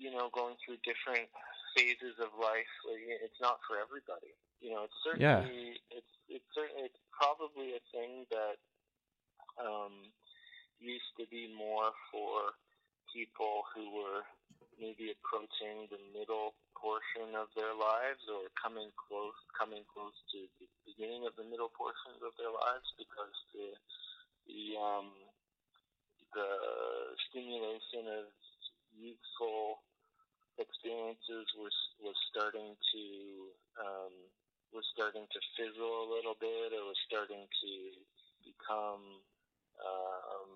[0.00, 1.28] you know, going through different
[1.76, 2.72] phases of life.
[2.88, 4.32] Like, it's not for everybody.
[4.64, 5.44] You know, it's Yeah.
[5.44, 8.56] certainly it's it's certainly it's probably a thing that
[9.60, 10.08] um,
[10.80, 12.56] used to be more for
[13.12, 14.24] people who were
[14.80, 20.68] maybe approaching the middle portion of their lives or coming close coming close to the
[20.88, 23.68] beginning of the middle portion of their lives because the
[24.48, 25.12] the um,
[26.32, 26.48] the
[27.28, 28.32] stimulation of
[28.96, 29.82] youthful
[30.58, 33.04] experiences was was starting to
[33.78, 34.14] um,
[34.72, 37.72] was starting to fizzle a little bit, or was starting to
[38.42, 39.20] become
[39.82, 40.52] um,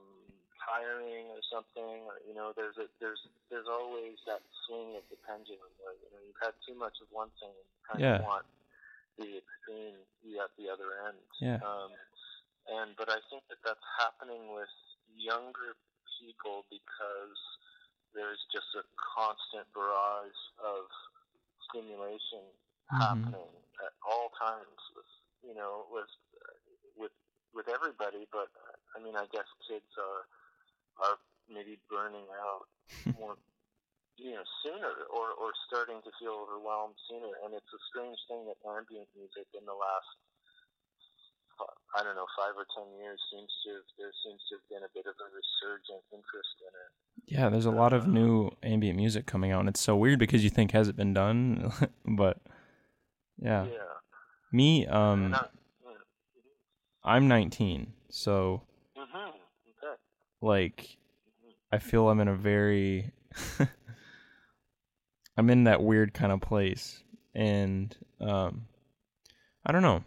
[0.63, 2.07] tiring or something.
[2.09, 3.21] Or you know, there's a there's
[3.51, 7.09] there's always that swing of the pendulum where you know you've had too much of
[7.13, 8.19] one thing and you kind Yeah.
[8.19, 8.47] of want
[9.19, 11.23] the extreme be at the other end.
[11.39, 11.61] Yeah.
[11.63, 11.93] Um,
[12.67, 14.73] and but I think that that's happening with
[15.15, 15.77] younger
[16.19, 17.39] people because
[18.15, 20.87] there's just a constant barrage of
[21.71, 22.45] stimulation
[22.93, 22.99] Mhm.
[23.01, 23.51] happening
[23.85, 25.11] at all times with
[25.43, 26.11] you know with
[26.97, 27.13] with
[27.55, 28.49] with everybody but
[28.95, 30.23] i mean i guess kids are
[31.03, 32.69] are maybe burning out
[33.19, 33.37] more
[34.17, 38.47] you know sooner or or starting to feel overwhelmed sooner and it's a strange thing
[38.47, 40.07] that ambient music in the last
[41.97, 44.83] I don't know, five or ten years seems to have, there seems to have been
[44.83, 46.91] a bit of a resurgent interest in it.
[47.27, 50.43] Yeah, there's a lot of new ambient music coming out, and it's so weird because
[50.43, 51.73] you think has it been done,
[52.05, 52.41] but
[53.39, 53.65] yeah.
[53.65, 53.95] Yeah.
[54.53, 55.47] Me, um, I,
[57.05, 58.63] I'm 19, so
[58.97, 59.17] mm-hmm.
[59.17, 59.95] Okay.
[60.41, 60.97] like,
[61.73, 63.11] I feel I'm in a very,
[65.37, 67.03] I'm in that weird kind of place,
[67.35, 68.67] and um,
[69.67, 70.05] I don't know.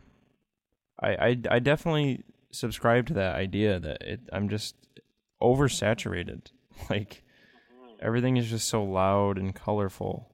[0.99, 4.75] I I, I definitely subscribe to that idea that it, I'm just
[5.41, 6.47] oversaturated.
[6.91, 7.23] Like
[7.99, 10.29] everything is just so loud and colorful,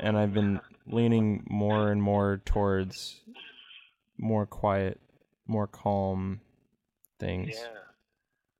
[0.00, 3.20] and I've been leaning more and more towards
[4.16, 5.00] more quiet,
[5.46, 6.40] more calm
[7.20, 7.50] things.
[7.52, 7.66] Yeah.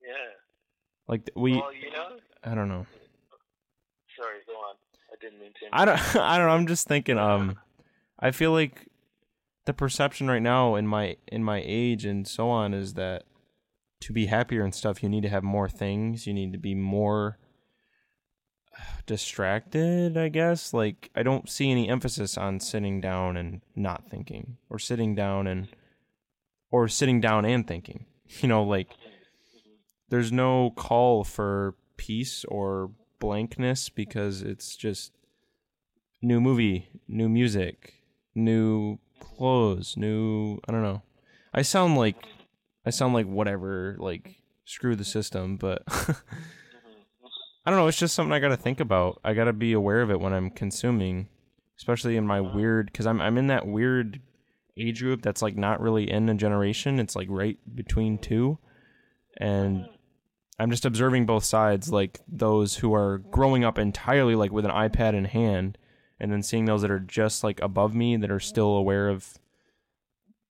[0.03, 0.13] Yeah.
[1.07, 2.85] Like we, well, you know, I don't know.
[4.15, 4.75] sorry, go on.
[5.11, 5.67] I didn't mean to.
[5.71, 6.15] I don't.
[6.17, 6.53] I don't know.
[6.53, 7.17] I'm just thinking.
[7.17, 7.57] Um,
[8.19, 8.87] I feel like
[9.65, 13.23] the perception right now in my in my age and so on is that
[14.01, 16.27] to be happier and stuff, you need to have more things.
[16.27, 17.37] You need to be more
[19.05, 20.17] distracted.
[20.17, 20.73] I guess.
[20.73, 25.47] Like I don't see any emphasis on sitting down and not thinking, or sitting down
[25.47, 25.67] and
[26.71, 28.05] or sitting down and thinking.
[28.41, 28.89] You know, like
[30.09, 32.89] there's no call for peace or
[33.19, 35.11] blankness because it's just
[36.23, 38.01] new movie, new music,
[38.33, 41.01] new clothes, new I don't know.
[41.53, 42.17] I sound like
[42.85, 48.33] I sound like whatever, like screw the system, but I don't know, it's just something
[48.33, 49.19] I got to think about.
[49.23, 51.27] I got to be aware of it when I'm consuming
[51.77, 54.21] especially in my weird because I'm I'm in that weird
[54.77, 56.99] age group that's like not really in a generation.
[56.99, 58.57] It's like right between two,
[59.37, 59.85] and
[60.59, 64.71] I'm just observing both sides, like those who are growing up entirely like with an
[64.71, 65.77] iPad in hand,
[66.19, 69.37] and then seeing those that are just like above me that are still aware of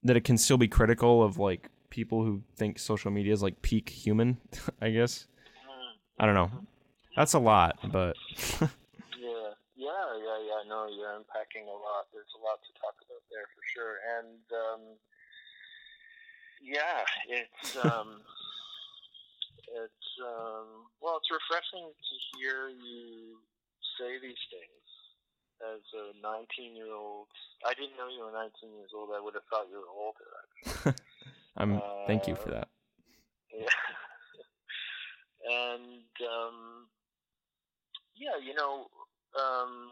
[0.04, 3.62] that it can still be critical of like people who think social media is like
[3.62, 4.38] peak human.
[4.82, 5.28] I guess
[6.20, 6.52] I don't know.
[7.16, 8.16] That's a lot, but
[8.62, 8.68] yeah,
[9.76, 10.62] yeah, yeah, yeah.
[10.68, 12.08] No, you're unpacking a lot.
[12.14, 14.82] There's a lot to talk about there for sure, and um,
[16.62, 17.78] yeah, it's.
[17.86, 18.22] Um,
[19.76, 23.42] it's um, well, it's refreshing to hear you
[23.98, 24.86] say these things
[25.62, 27.28] as a 19 year old.
[27.66, 29.10] I didn't know you were 19 years old.
[29.16, 30.96] I would have thought you were older.
[31.58, 31.78] I'm.
[31.78, 32.68] Uh, thank you for that.
[33.54, 33.68] Yeah.
[35.46, 36.88] and um,
[38.16, 38.88] yeah, you know,
[39.36, 39.92] um,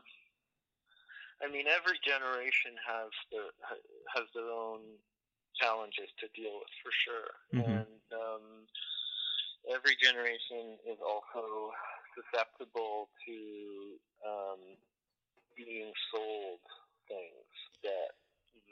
[1.44, 3.52] I mean, every generation has their
[4.16, 4.82] has their own
[5.60, 7.84] challenges to deal with for sure, mm-hmm.
[7.84, 8.46] and um,
[9.72, 11.72] every generation is also
[12.16, 13.38] susceptible to
[14.24, 14.62] um,
[15.56, 16.62] being sold
[17.08, 17.50] things
[17.84, 18.12] that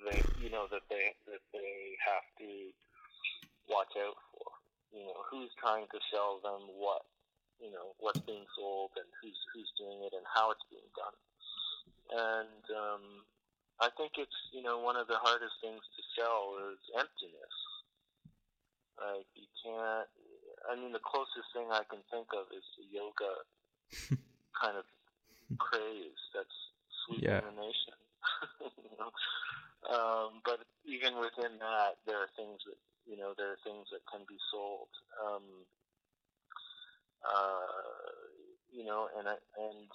[0.06, 2.50] they, you know, that they that they have to
[3.70, 4.48] watch out for.
[4.92, 7.06] You know, who's trying to sell them what?
[7.62, 11.18] You know, what's being sold and who's who's doing it and how it's being done.
[12.12, 13.06] And um,
[13.80, 17.58] I think it's you know one of the hardest things to sell is emptiness.
[19.00, 20.10] Like you can't
[20.70, 23.34] I mean, the closest thing I can think of is the yoga
[24.62, 24.86] kind of
[25.58, 26.71] craze that's
[27.06, 27.42] sweeping yeah.
[27.42, 27.96] the nation.
[28.84, 29.12] you know?
[29.90, 34.06] um, but even within that, there are things that you know there are things that
[34.10, 34.90] can be sold.
[35.20, 35.46] Um,
[37.22, 38.12] uh,
[38.72, 39.90] you know, and I, and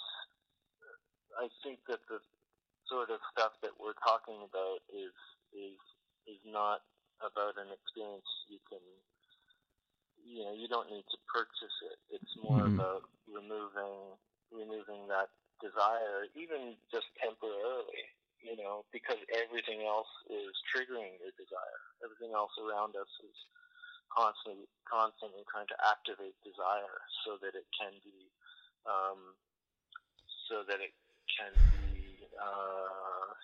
[1.38, 2.22] I think that the
[2.86, 5.14] sort of stuff that we're talking about is
[5.50, 5.78] is
[6.26, 6.86] is not
[7.22, 8.82] about an experience you can
[10.26, 11.98] you know you don't need to purchase it.
[12.10, 12.78] It's more mm-hmm.
[12.78, 14.18] about removing
[14.50, 15.30] removing that
[15.60, 18.04] desire, even just temporarily.
[18.44, 21.82] You know, because everything else is triggering your desire.
[22.04, 23.34] Everything else around us is
[24.12, 28.30] constantly constantly trying to activate desire so that it can be
[28.86, 29.34] um,
[30.46, 30.94] so that it
[31.26, 31.52] can
[31.90, 33.34] be uh,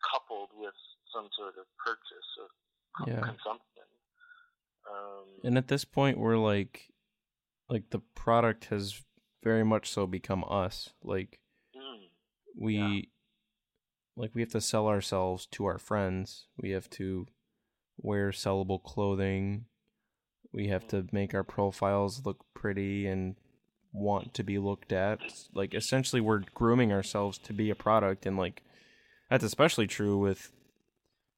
[0.00, 0.76] coupled with
[1.12, 2.48] some sort of purchase or
[3.06, 3.20] yeah.
[3.20, 3.86] consumption.
[4.88, 6.88] Um, and at this point, we're like,
[7.68, 9.02] like the product has
[9.42, 10.90] very much so become us.
[11.02, 11.38] Like
[11.76, 12.08] mm,
[12.58, 13.00] we, yeah.
[14.16, 16.46] like we have to sell ourselves to our friends.
[16.56, 17.26] We have to
[17.98, 19.66] wear sellable clothing.
[20.52, 21.12] We have to mm.
[21.12, 23.36] make our profiles look pretty and
[23.92, 25.20] want to be looked at.
[25.54, 28.62] Like essentially, we're grooming ourselves to be a product, and like
[29.28, 30.52] that's especially true with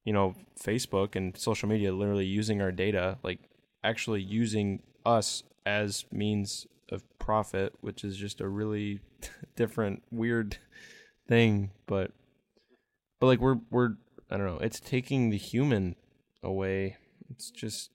[0.05, 3.39] you know, Facebook and social media literally using our data, like
[3.85, 6.67] actually using us as means
[7.23, 8.99] profit, which is just a really
[9.57, 10.59] different, weird
[11.29, 11.71] thing.
[11.87, 12.11] But,
[13.21, 13.95] but like we're we're
[14.29, 15.95] I don't know, it's taking the human
[16.43, 16.97] away.
[17.31, 17.91] It's just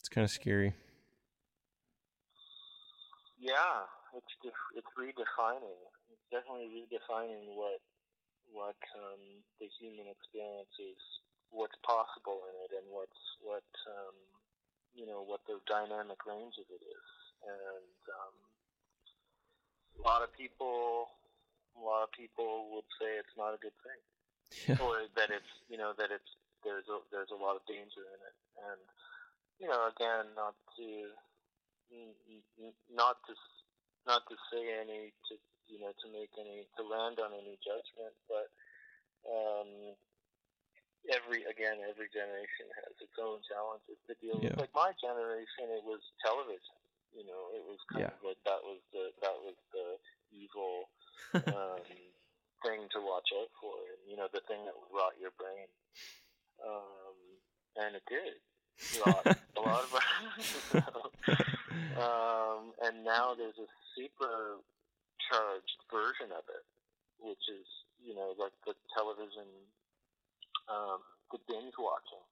[0.00, 0.72] it's kind of scary.
[3.38, 3.84] Yeah,
[4.16, 4.32] it's
[4.74, 5.78] it's redefining.
[6.10, 7.82] It's definitely redefining what
[8.50, 11.00] what um, the human experience is,
[11.50, 14.16] what's possible in it, and what's what um,
[14.94, 17.08] you know what the dynamic range of it is.
[17.42, 18.34] And um,
[19.98, 21.10] a lot of people,
[21.74, 24.00] a lot of people would say it's not a good thing,
[24.68, 24.84] yeah.
[24.84, 26.32] or that it's you know that it's
[26.62, 28.36] there's a there's a lot of danger in it,
[28.70, 28.80] and
[29.58, 30.86] you know again not to
[32.94, 33.32] not to
[34.06, 35.34] not to say any to
[35.72, 38.52] you know, to make any, to land on any judgment, but
[39.24, 39.96] um,
[41.10, 44.54] every, again, every generation has its own challenges to deal yeah.
[44.54, 44.68] with.
[44.68, 46.78] Like my generation, it was television.
[47.12, 48.16] You know, it was kind yeah.
[48.16, 50.00] of like that was the that was the
[50.32, 50.88] evil
[51.52, 51.84] um,
[52.64, 55.68] thing to watch out for, and you know, the thing that would rot your brain.
[56.64, 57.16] Um,
[57.76, 58.40] and it did.
[59.04, 59.92] Rot a lot of
[62.00, 64.58] um, and now there's a super
[65.28, 66.64] charged version of it,
[67.20, 67.66] which is
[68.00, 69.46] you know like the television,
[70.72, 72.24] um, the binge watching.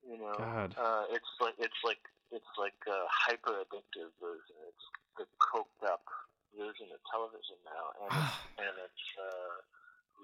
[0.00, 0.40] You know,
[0.80, 2.00] uh, it's like it's like
[2.32, 4.56] it's like a hyper addictive version.
[4.72, 4.86] It's
[5.20, 6.08] the coked up
[6.56, 8.12] version of television now, and
[8.64, 9.54] and it's uh,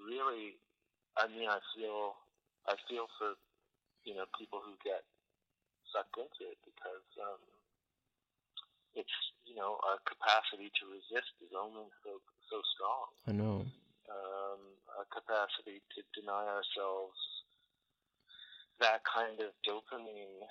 [0.09, 0.57] really.
[1.17, 2.17] I mean, I feel
[2.65, 3.37] I feel for
[4.01, 5.05] you know people who get
[5.93, 7.41] sucked into it because um,
[8.97, 9.13] it's
[9.47, 12.19] you know, our capacity to resist is only so
[12.51, 13.07] so strong.
[13.25, 13.65] I know.
[14.07, 14.61] Um,
[14.95, 17.19] our capacity to deny ourselves
[18.79, 20.47] that kind of dopamine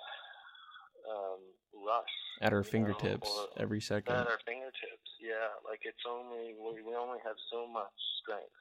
[1.09, 1.41] um,
[1.73, 4.13] rush at our fingertips know, every second.
[4.13, 5.57] At our fingertips, yeah.
[5.65, 8.61] Like it's only we, we only have so much strength,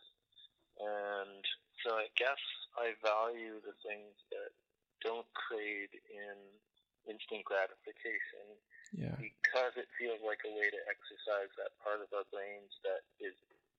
[0.79, 1.43] and
[1.83, 2.39] so I guess
[2.79, 4.55] I value the things that
[5.03, 6.37] don't trade in
[7.09, 8.47] instant gratification.
[8.95, 9.17] Yeah.
[9.19, 13.35] Because it feels like a way to exercise that part of our brains that is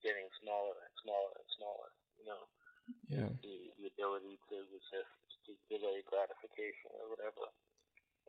[0.07, 1.91] getting smaller and smaller and smaller.
[2.23, 2.43] You know.
[3.11, 3.31] Yeah.
[3.43, 5.11] The, the ability to resist,
[5.51, 7.51] to delay gratification or whatever.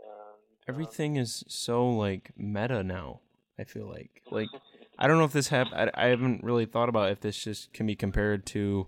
[0.02, 3.22] Um, Everything is so like meta now.
[3.60, 4.50] I feel like like
[4.98, 7.74] I don't know if this hap- I, I haven't really thought about if this just
[7.74, 8.88] can be compared to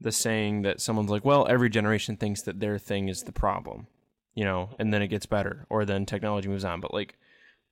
[0.00, 3.86] the saying that someone's like, well, every generation thinks that their thing is the problem,
[4.34, 6.80] you know, and then it gets better, or then technology moves on.
[6.80, 7.16] But like,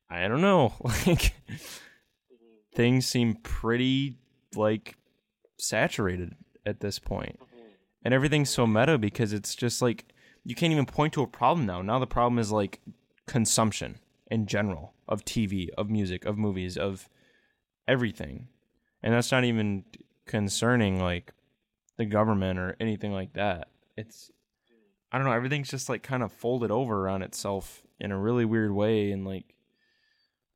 [0.08, 0.72] I don't know,
[1.06, 1.34] like
[2.74, 4.18] things seem pretty
[4.56, 4.96] like
[5.58, 6.34] saturated
[6.64, 7.66] at this point, mm-hmm.
[8.04, 10.06] and everything's so meta because it's just like
[10.44, 11.82] you can't even point to a problem now.
[11.82, 12.80] Now the problem is like
[13.26, 13.98] consumption
[14.30, 17.08] in general of TV, of music, of movies, of
[17.86, 18.48] everything.
[19.02, 19.84] And that's not even
[20.26, 21.32] concerning like
[21.98, 23.68] the government or anything like that.
[23.96, 24.30] It's
[25.10, 28.44] I don't know, everything's just like kind of folded over on itself in a really
[28.44, 29.54] weird way and like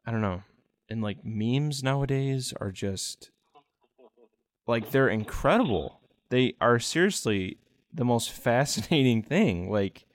[0.07, 0.42] I don't know.
[0.88, 3.30] And like memes nowadays are just
[4.67, 6.01] like they're incredible.
[6.29, 7.59] They are seriously
[7.93, 9.71] the most fascinating thing.
[9.71, 10.07] Like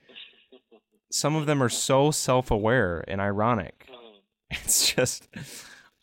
[1.10, 3.88] some of them are so self-aware and ironic.
[4.54, 5.28] It's just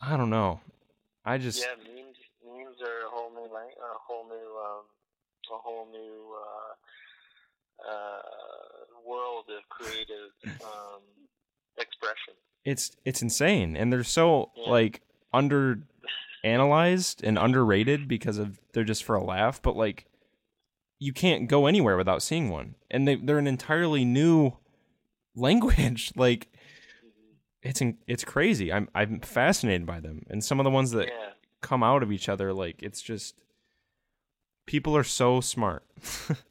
[0.01, 0.59] I don't know.
[1.23, 4.85] I just yeah, memes memes are a whole new a whole new um,
[5.53, 8.21] a whole new uh, uh,
[9.07, 10.31] world of creative
[10.63, 11.01] um,
[11.77, 12.33] expression.
[12.65, 14.69] It's it's insane, and they're so yeah.
[14.71, 15.81] like under
[16.43, 19.61] analyzed and underrated because of they're just for a laugh.
[19.61, 20.05] But like
[20.99, 24.53] you can't go anywhere without seeing one, and they they're an entirely new
[25.35, 26.11] language.
[26.15, 26.49] like
[27.61, 28.71] it's in, it's crazy.
[28.71, 31.29] I'm I'm fascinated by them, and some of the ones that yeah.
[31.61, 33.35] come out of each other, like it's just
[34.67, 35.83] people are so smart,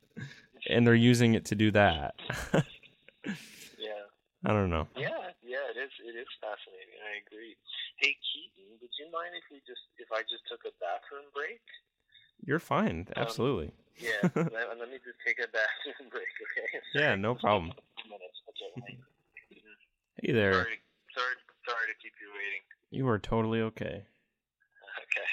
[0.68, 2.14] and they're using it to do that.
[2.55, 2.62] yeah.
[4.45, 4.89] I don't know.
[4.97, 5.11] Yeah,
[5.49, 5.91] yeah, it is.
[6.05, 7.01] It is fascinating.
[7.09, 7.57] I agree.
[7.97, 11.65] Hey, Keaton, would you mind if we just if I just took a bathroom break?
[12.45, 13.09] You're fine.
[13.17, 13.73] Um, Absolutely.
[13.73, 14.23] Um, yeah.
[14.53, 16.85] let, let, me just take a bathroom break, okay?
[16.95, 17.73] yeah, no problem.
[20.23, 20.53] hey there.
[20.53, 20.79] Sorry,
[21.17, 21.35] sorry,
[21.67, 22.63] sorry to keep you waiting.
[22.91, 24.05] You are totally okay.
[25.01, 25.31] Okay.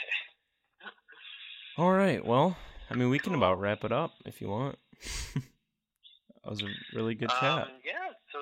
[1.78, 2.26] All right.
[2.26, 2.58] Well,
[2.90, 4.78] I mean, we can about wrap it up if you want.
[5.34, 7.68] that was a really good chat.
[7.68, 8.16] Um, yeah.
[8.32, 8.40] So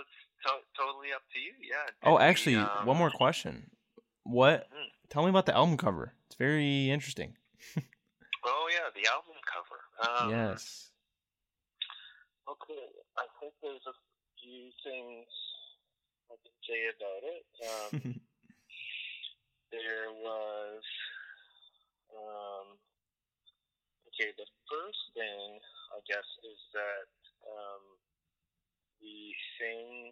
[0.85, 1.53] totally up to you.
[1.61, 2.09] Yeah.
[2.09, 3.71] Oh, actually, um, one more question.
[4.23, 4.67] What?
[4.67, 4.89] Mm-hmm.
[5.09, 6.13] Tell me about the album cover.
[6.27, 7.35] It's very interesting.
[8.43, 9.79] Oh yeah, the album cover.
[10.03, 10.91] Um, yes.
[12.43, 13.95] Okay, I think there's a
[14.35, 15.31] few things
[16.27, 17.45] I can say about it.
[17.63, 18.19] Um,
[19.71, 20.83] there was,
[22.11, 22.67] um,
[24.11, 25.63] okay, the first thing
[25.95, 27.07] I guess is that
[27.47, 27.83] um,
[28.99, 30.11] the thing,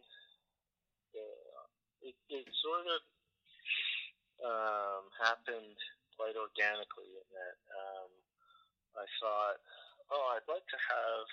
[1.16, 1.66] uh,
[2.02, 3.02] it, it sort of
[4.42, 5.78] um, happened
[6.18, 8.12] quite organically in that um,
[8.98, 9.58] I thought,
[10.12, 11.28] oh, I'd like to have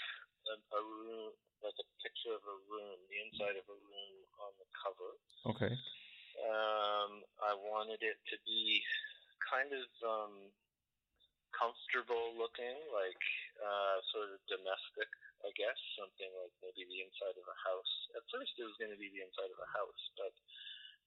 [0.48, 4.52] a, a room, like a picture of a room, the inside of a room on
[4.60, 5.12] the cover.
[5.54, 5.74] Okay.
[6.38, 8.78] Um, I wanted it to be
[9.42, 10.34] kind of um,
[11.50, 13.22] comfortable looking, like
[13.58, 15.10] uh, sort of domestic,
[15.46, 17.92] I guess, something like maybe the inside of a house.
[18.18, 20.34] At first, it was going to be the inside of a house, but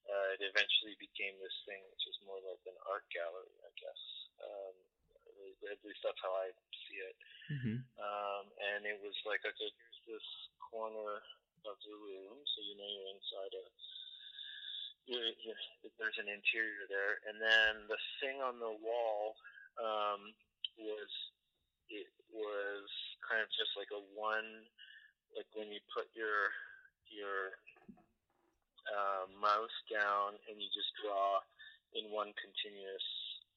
[0.07, 4.01] uh, it eventually became this thing which is more like an art gallery, I guess.
[4.39, 4.75] Um,
[5.67, 6.53] at least that's how I
[6.87, 7.17] see it.
[7.51, 7.77] Mm-hmm.
[7.97, 10.27] Um, and it was like, okay, here's this
[10.57, 11.21] corner
[11.67, 13.65] of the room, so you know you're inside a.
[15.09, 15.61] You're, you're,
[15.97, 19.33] there's an interior there, and then the thing on the wall
[19.81, 20.29] um,
[20.77, 21.09] was
[21.89, 22.87] it was
[23.23, 24.65] kind of just like a one,
[25.35, 26.51] like when you put your
[27.11, 27.59] your
[28.87, 31.43] uh, mouse down and you just draw
[31.93, 33.07] in one continuous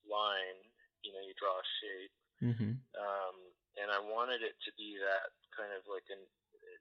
[0.05, 0.59] line.
[1.03, 2.17] You know, you draw a shape.
[2.43, 2.75] Mm-hmm.
[2.97, 3.37] Um,
[3.79, 6.23] and I wanted it to be that kind of like an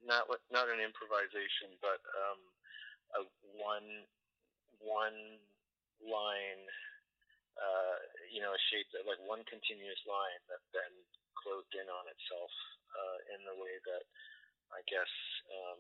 [0.04, 2.42] not not an improvisation, but um,
[3.18, 3.22] a
[3.58, 4.08] one
[4.80, 5.40] one
[6.04, 6.64] line.
[7.54, 8.02] Uh,
[8.34, 10.90] you know, a shape that like one continuous line that then
[11.44, 12.54] closed in on itself
[12.96, 14.04] uh, in the way that
[14.74, 15.12] I guess
[15.52, 15.80] um,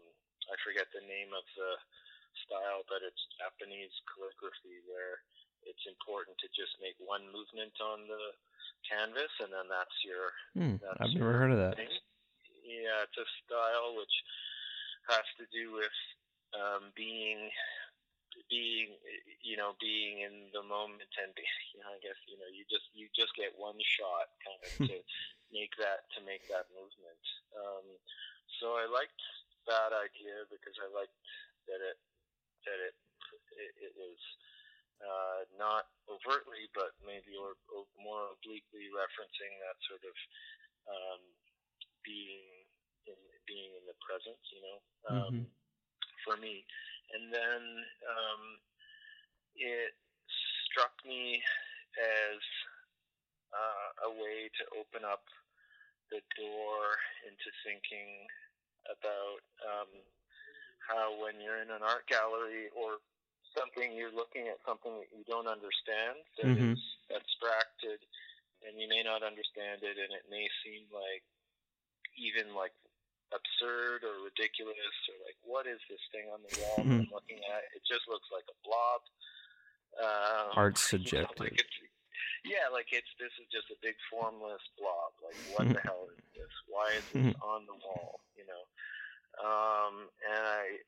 [0.52, 1.72] I forget the name of the
[2.46, 5.24] style, but it's Japanese calligraphy where
[5.64, 8.26] it's important to just make one movement on the
[8.84, 10.26] canvas, and then that's your.
[10.54, 11.80] Hmm, that's I've never heard of that.
[11.80, 11.90] thing.
[12.64, 14.16] Yeah, it's a style which
[15.12, 15.98] has to do with
[16.56, 17.52] um, being
[18.50, 18.98] being
[19.46, 22.66] you know being in the moment and be, you know I guess you know you
[22.68, 24.98] just you just get one shot kind of to
[25.54, 27.24] make that to make that movement.
[27.56, 27.86] Um,
[28.60, 29.22] so I liked
[29.70, 31.16] that idea because I liked
[31.70, 32.00] that it
[32.66, 32.96] that it
[33.56, 34.20] it, it was
[35.04, 40.16] uh, not overtly but maybe or, or more obliquely referencing that sort of
[40.90, 41.22] um,
[42.06, 42.66] being
[43.08, 44.80] in being in the present, you know,
[45.12, 45.48] um, Mhm.
[46.26, 46.66] for me.
[47.14, 47.64] And then
[48.08, 48.44] um,
[49.56, 49.94] it
[50.70, 51.44] struck me
[52.00, 52.40] as
[53.54, 55.26] uh, a way to open up
[56.14, 56.84] the door
[57.26, 58.30] into thinking
[58.86, 59.90] about um,
[60.86, 63.02] how when you're in an art gallery or
[63.58, 67.18] something you're looking at something that you don't understand that is Mhm.
[67.18, 68.06] abstracted
[68.66, 71.24] and you may not understand it and it may seem like
[72.16, 72.74] even like
[73.34, 74.78] absurd or ridiculous
[75.10, 77.64] or like what is this thing on the wall that I'm looking at?
[77.76, 79.02] It just looks like a blob.
[79.98, 81.40] Um, Art's you know, subjective.
[81.40, 81.66] like
[82.44, 85.16] yeah, like it's this is just a big formless blob.
[85.24, 86.54] Like what the hell is this?
[86.68, 88.20] Why is this on the wall?
[88.36, 88.64] You know,
[89.40, 90.84] um, and I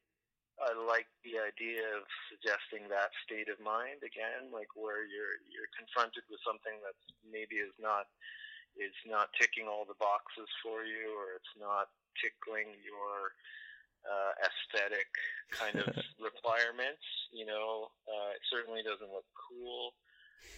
[0.59, 5.71] I like the idea of suggesting that state of mind again, like where you're you're
[5.75, 8.07] confronted with something that maybe is not
[8.75, 13.31] is not ticking all the boxes for you, or it's not tickling your
[14.03, 15.07] uh, aesthetic
[15.51, 17.03] kind of requirements.
[17.31, 19.95] You know, uh, it certainly doesn't look cool.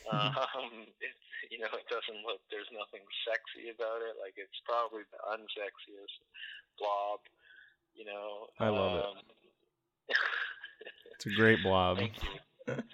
[0.08, 1.12] Um, it,
[1.52, 2.40] you know, it doesn't look.
[2.48, 4.16] There's nothing sexy about it.
[4.16, 6.18] Like it's probably the unsexiest
[6.80, 7.20] blob.
[7.92, 9.06] You know, I love it.
[9.06, 9.18] um,
[11.18, 11.98] It's a great blob.
[11.98, 12.38] Thank you.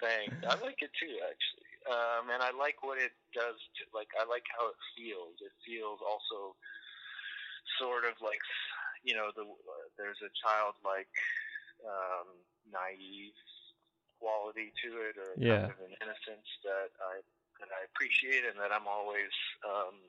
[0.00, 0.32] Thanks.
[0.48, 1.72] I like it too, actually.
[1.84, 3.60] Um, and I like what it does.
[3.60, 5.36] To, like, I like how it feels.
[5.44, 6.56] It feels also
[7.76, 8.40] sort of like,
[9.04, 11.12] you know, the uh, there's a childlike,
[11.84, 12.32] um,
[12.72, 13.36] naive
[14.24, 15.68] quality to it, or Yeah.
[15.68, 17.20] kind of an innocence that I
[17.60, 19.30] that I appreciate, and that I'm always
[19.62, 20.00] um,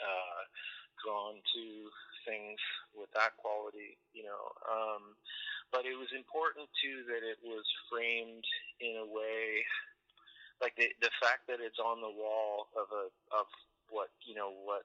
[0.00, 0.40] uh,
[1.04, 1.64] drawn to
[2.24, 2.58] things
[2.96, 4.00] with that quality.
[4.16, 4.44] You know.
[4.64, 5.16] Um,
[5.72, 8.44] but it was important too that it was framed
[8.80, 9.64] in a way
[10.60, 13.46] like the the fact that it's on the wall of a of
[13.90, 14.84] what you know what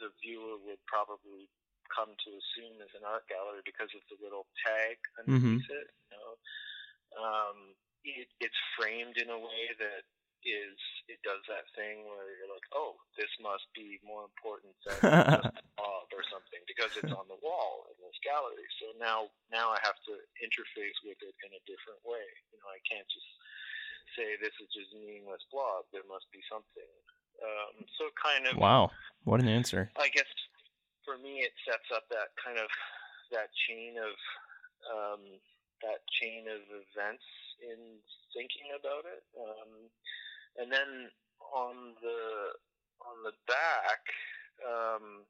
[0.00, 1.48] the viewer would probably
[1.92, 6.16] come to assume is an art gallery because of the little tag underneath it you
[6.16, 6.34] know
[7.18, 10.02] um it, it's framed in a way that
[10.42, 10.74] is
[11.06, 14.98] it does that thing where you're like oh this must be more important than
[15.82, 18.66] blob or something because it's on the wall in this gallery.
[18.78, 22.26] So now now I have to interface with it in a different way.
[22.52, 23.30] You know, I can't just
[24.14, 25.88] say this is just a meaningless blob.
[25.90, 26.92] There must be something.
[27.42, 28.92] Um, so kind of Wow,
[29.24, 29.90] what an answer.
[29.98, 30.28] I guess
[31.04, 32.68] for me it sets up that kind of
[33.34, 34.14] that chain of
[34.86, 35.22] um,
[35.82, 37.26] that chain of events
[37.62, 37.98] in
[38.34, 39.22] thinking about it.
[39.38, 39.90] Um,
[40.58, 41.10] and then
[41.54, 42.54] on the
[43.02, 44.02] on the back,
[44.62, 45.26] um,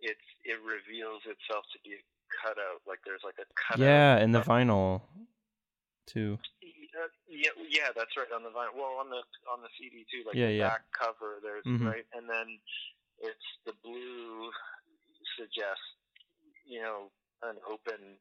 [0.00, 2.02] it's it reveals itself to be a
[2.42, 2.82] cutout.
[2.86, 3.84] Like there's like a cutout.
[3.84, 5.02] Yeah, and the vinyl
[6.06, 6.38] too.
[6.92, 8.76] Uh, yeah, yeah, that's right on the vinyl.
[8.76, 10.68] Well, on the on the CD too, like Yeah, the yeah.
[10.68, 11.40] back cover.
[11.42, 11.86] There's Mhm.
[11.86, 12.60] right, and then
[13.18, 14.50] it's the blue
[15.38, 15.96] suggests,
[16.66, 17.10] you know,
[17.42, 18.18] an open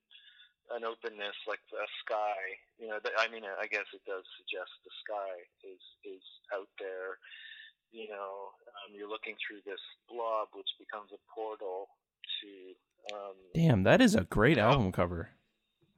[0.69, 2.37] an openness like the sky.
[2.77, 5.33] You know, I mean, I guess it does suggest the sky
[5.65, 6.23] is is
[6.53, 7.17] out there.
[7.91, 11.89] You know, um, you're looking through this blob, which becomes a portal
[12.41, 12.49] to.
[13.15, 14.69] Um, Damn, that is a great Yeah.
[14.71, 15.31] album cover.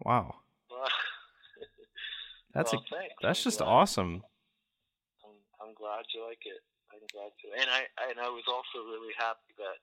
[0.03, 0.35] Wow,
[2.53, 3.15] that's well, a thanks.
[3.22, 3.68] that's I'm just glad.
[3.69, 4.23] awesome.
[5.26, 6.61] I'm, I'm glad you like it.
[6.94, 7.48] I'm glad to.
[7.60, 9.80] And I and I was also really happy that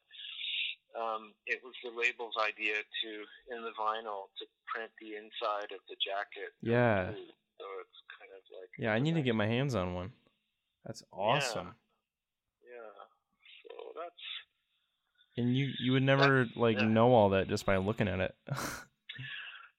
[0.98, 3.11] um, it was the label's idea to
[3.55, 4.44] in the vinyl to
[4.81, 6.57] print the inside of the jacket.
[6.62, 7.12] Yeah.
[7.12, 10.12] So it's kind of like Yeah, I need to get my hands on one.
[10.85, 11.74] That's awesome.
[12.65, 12.97] Yeah.
[13.69, 14.24] So that's
[15.36, 16.89] And you you would never like yeah.
[16.89, 18.35] know all that just by looking at it.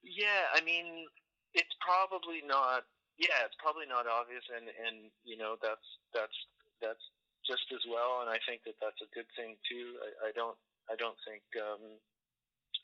[0.04, 0.54] yeah.
[0.54, 1.06] I mean,
[1.54, 2.84] it's probably not.
[3.18, 5.84] Yeah, it's probably not obvious, and and you know that's
[6.14, 6.34] that's
[6.80, 7.02] that's
[7.46, 8.22] just as well.
[8.22, 9.98] And I think that that's a good thing too.
[10.00, 10.56] I, I don't
[10.90, 12.00] I don't think um,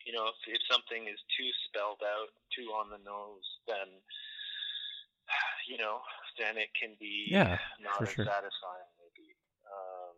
[0.09, 4.01] you know if, if something is too spelled out, too on the nose, then
[5.69, 6.01] you know
[6.41, 8.25] then it can be Yeah, not as sure.
[8.25, 9.37] satisfying maybe.
[9.69, 10.17] Um,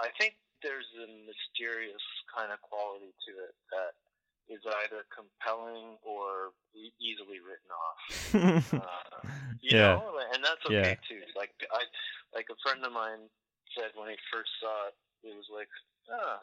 [0.00, 2.00] I think there's a mysterious
[2.32, 3.92] kind of quality to it that
[4.48, 8.00] is either compelling or e- easily written off.
[8.72, 9.20] uh,
[9.60, 10.00] you Yeah.
[10.00, 10.80] know, and that's Yeah.
[10.80, 11.20] okay too.
[11.36, 11.84] Like I,
[12.32, 13.28] like a friend of mine
[13.76, 14.96] said when he first saw it,
[15.28, 15.68] it was like,
[16.08, 16.40] ah,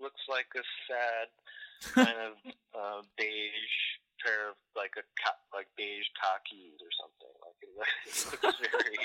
[0.00, 1.26] looks like a sad
[1.94, 2.34] kind of
[2.74, 3.78] uh, beige
[4.18, 7.34] pair of like a co- like beige khakis or something.
[7.38, 8.98] Like it looks very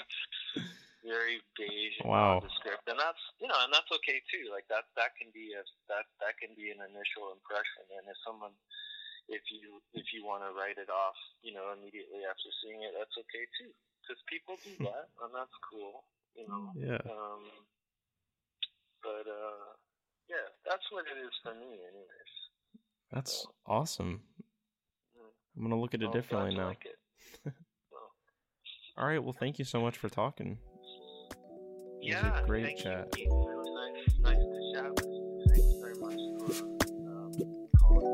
[1.04, 2.40] very beige and Wow.
[2.40, 4.50] nondescript, and that's you know, and that's okay too.
[4.50, 5.62] Like that that can be a
[5.92, 8.56] that that can be an initial impression, and if someone
[9.30, 12.96] if you if you want to write it off, you know, immediately after seeing it,
[12.98, 13.72] that's okay too,
[14.02, 16.04] because people do that, and that's cool,
[16.36, 16.72] you know.
[16.76, 17.04] Yeah.
[17.08, 17.44] Um,
[19.04, 19.76] but uh,
[20.30, 22.34] yeah, that's what it is for me, anyways.
[23.12, 24.22] That's awesome.
[25.18, 25.58] Mm.
[25.58, 26.68] I'm gonna look at it differently now.
[26.68, 27.54] Like it.
[28.98, 29.24] All right.
[29.24, 30.58] Well, thank you so much for talking.
[32.02, 33.08] It was yeah, a great chat.
[33.18, 35.46] You, it was nice, nice to chat with you.
[35.48, 36.20] Thanks very much
[37.80, 38.13] for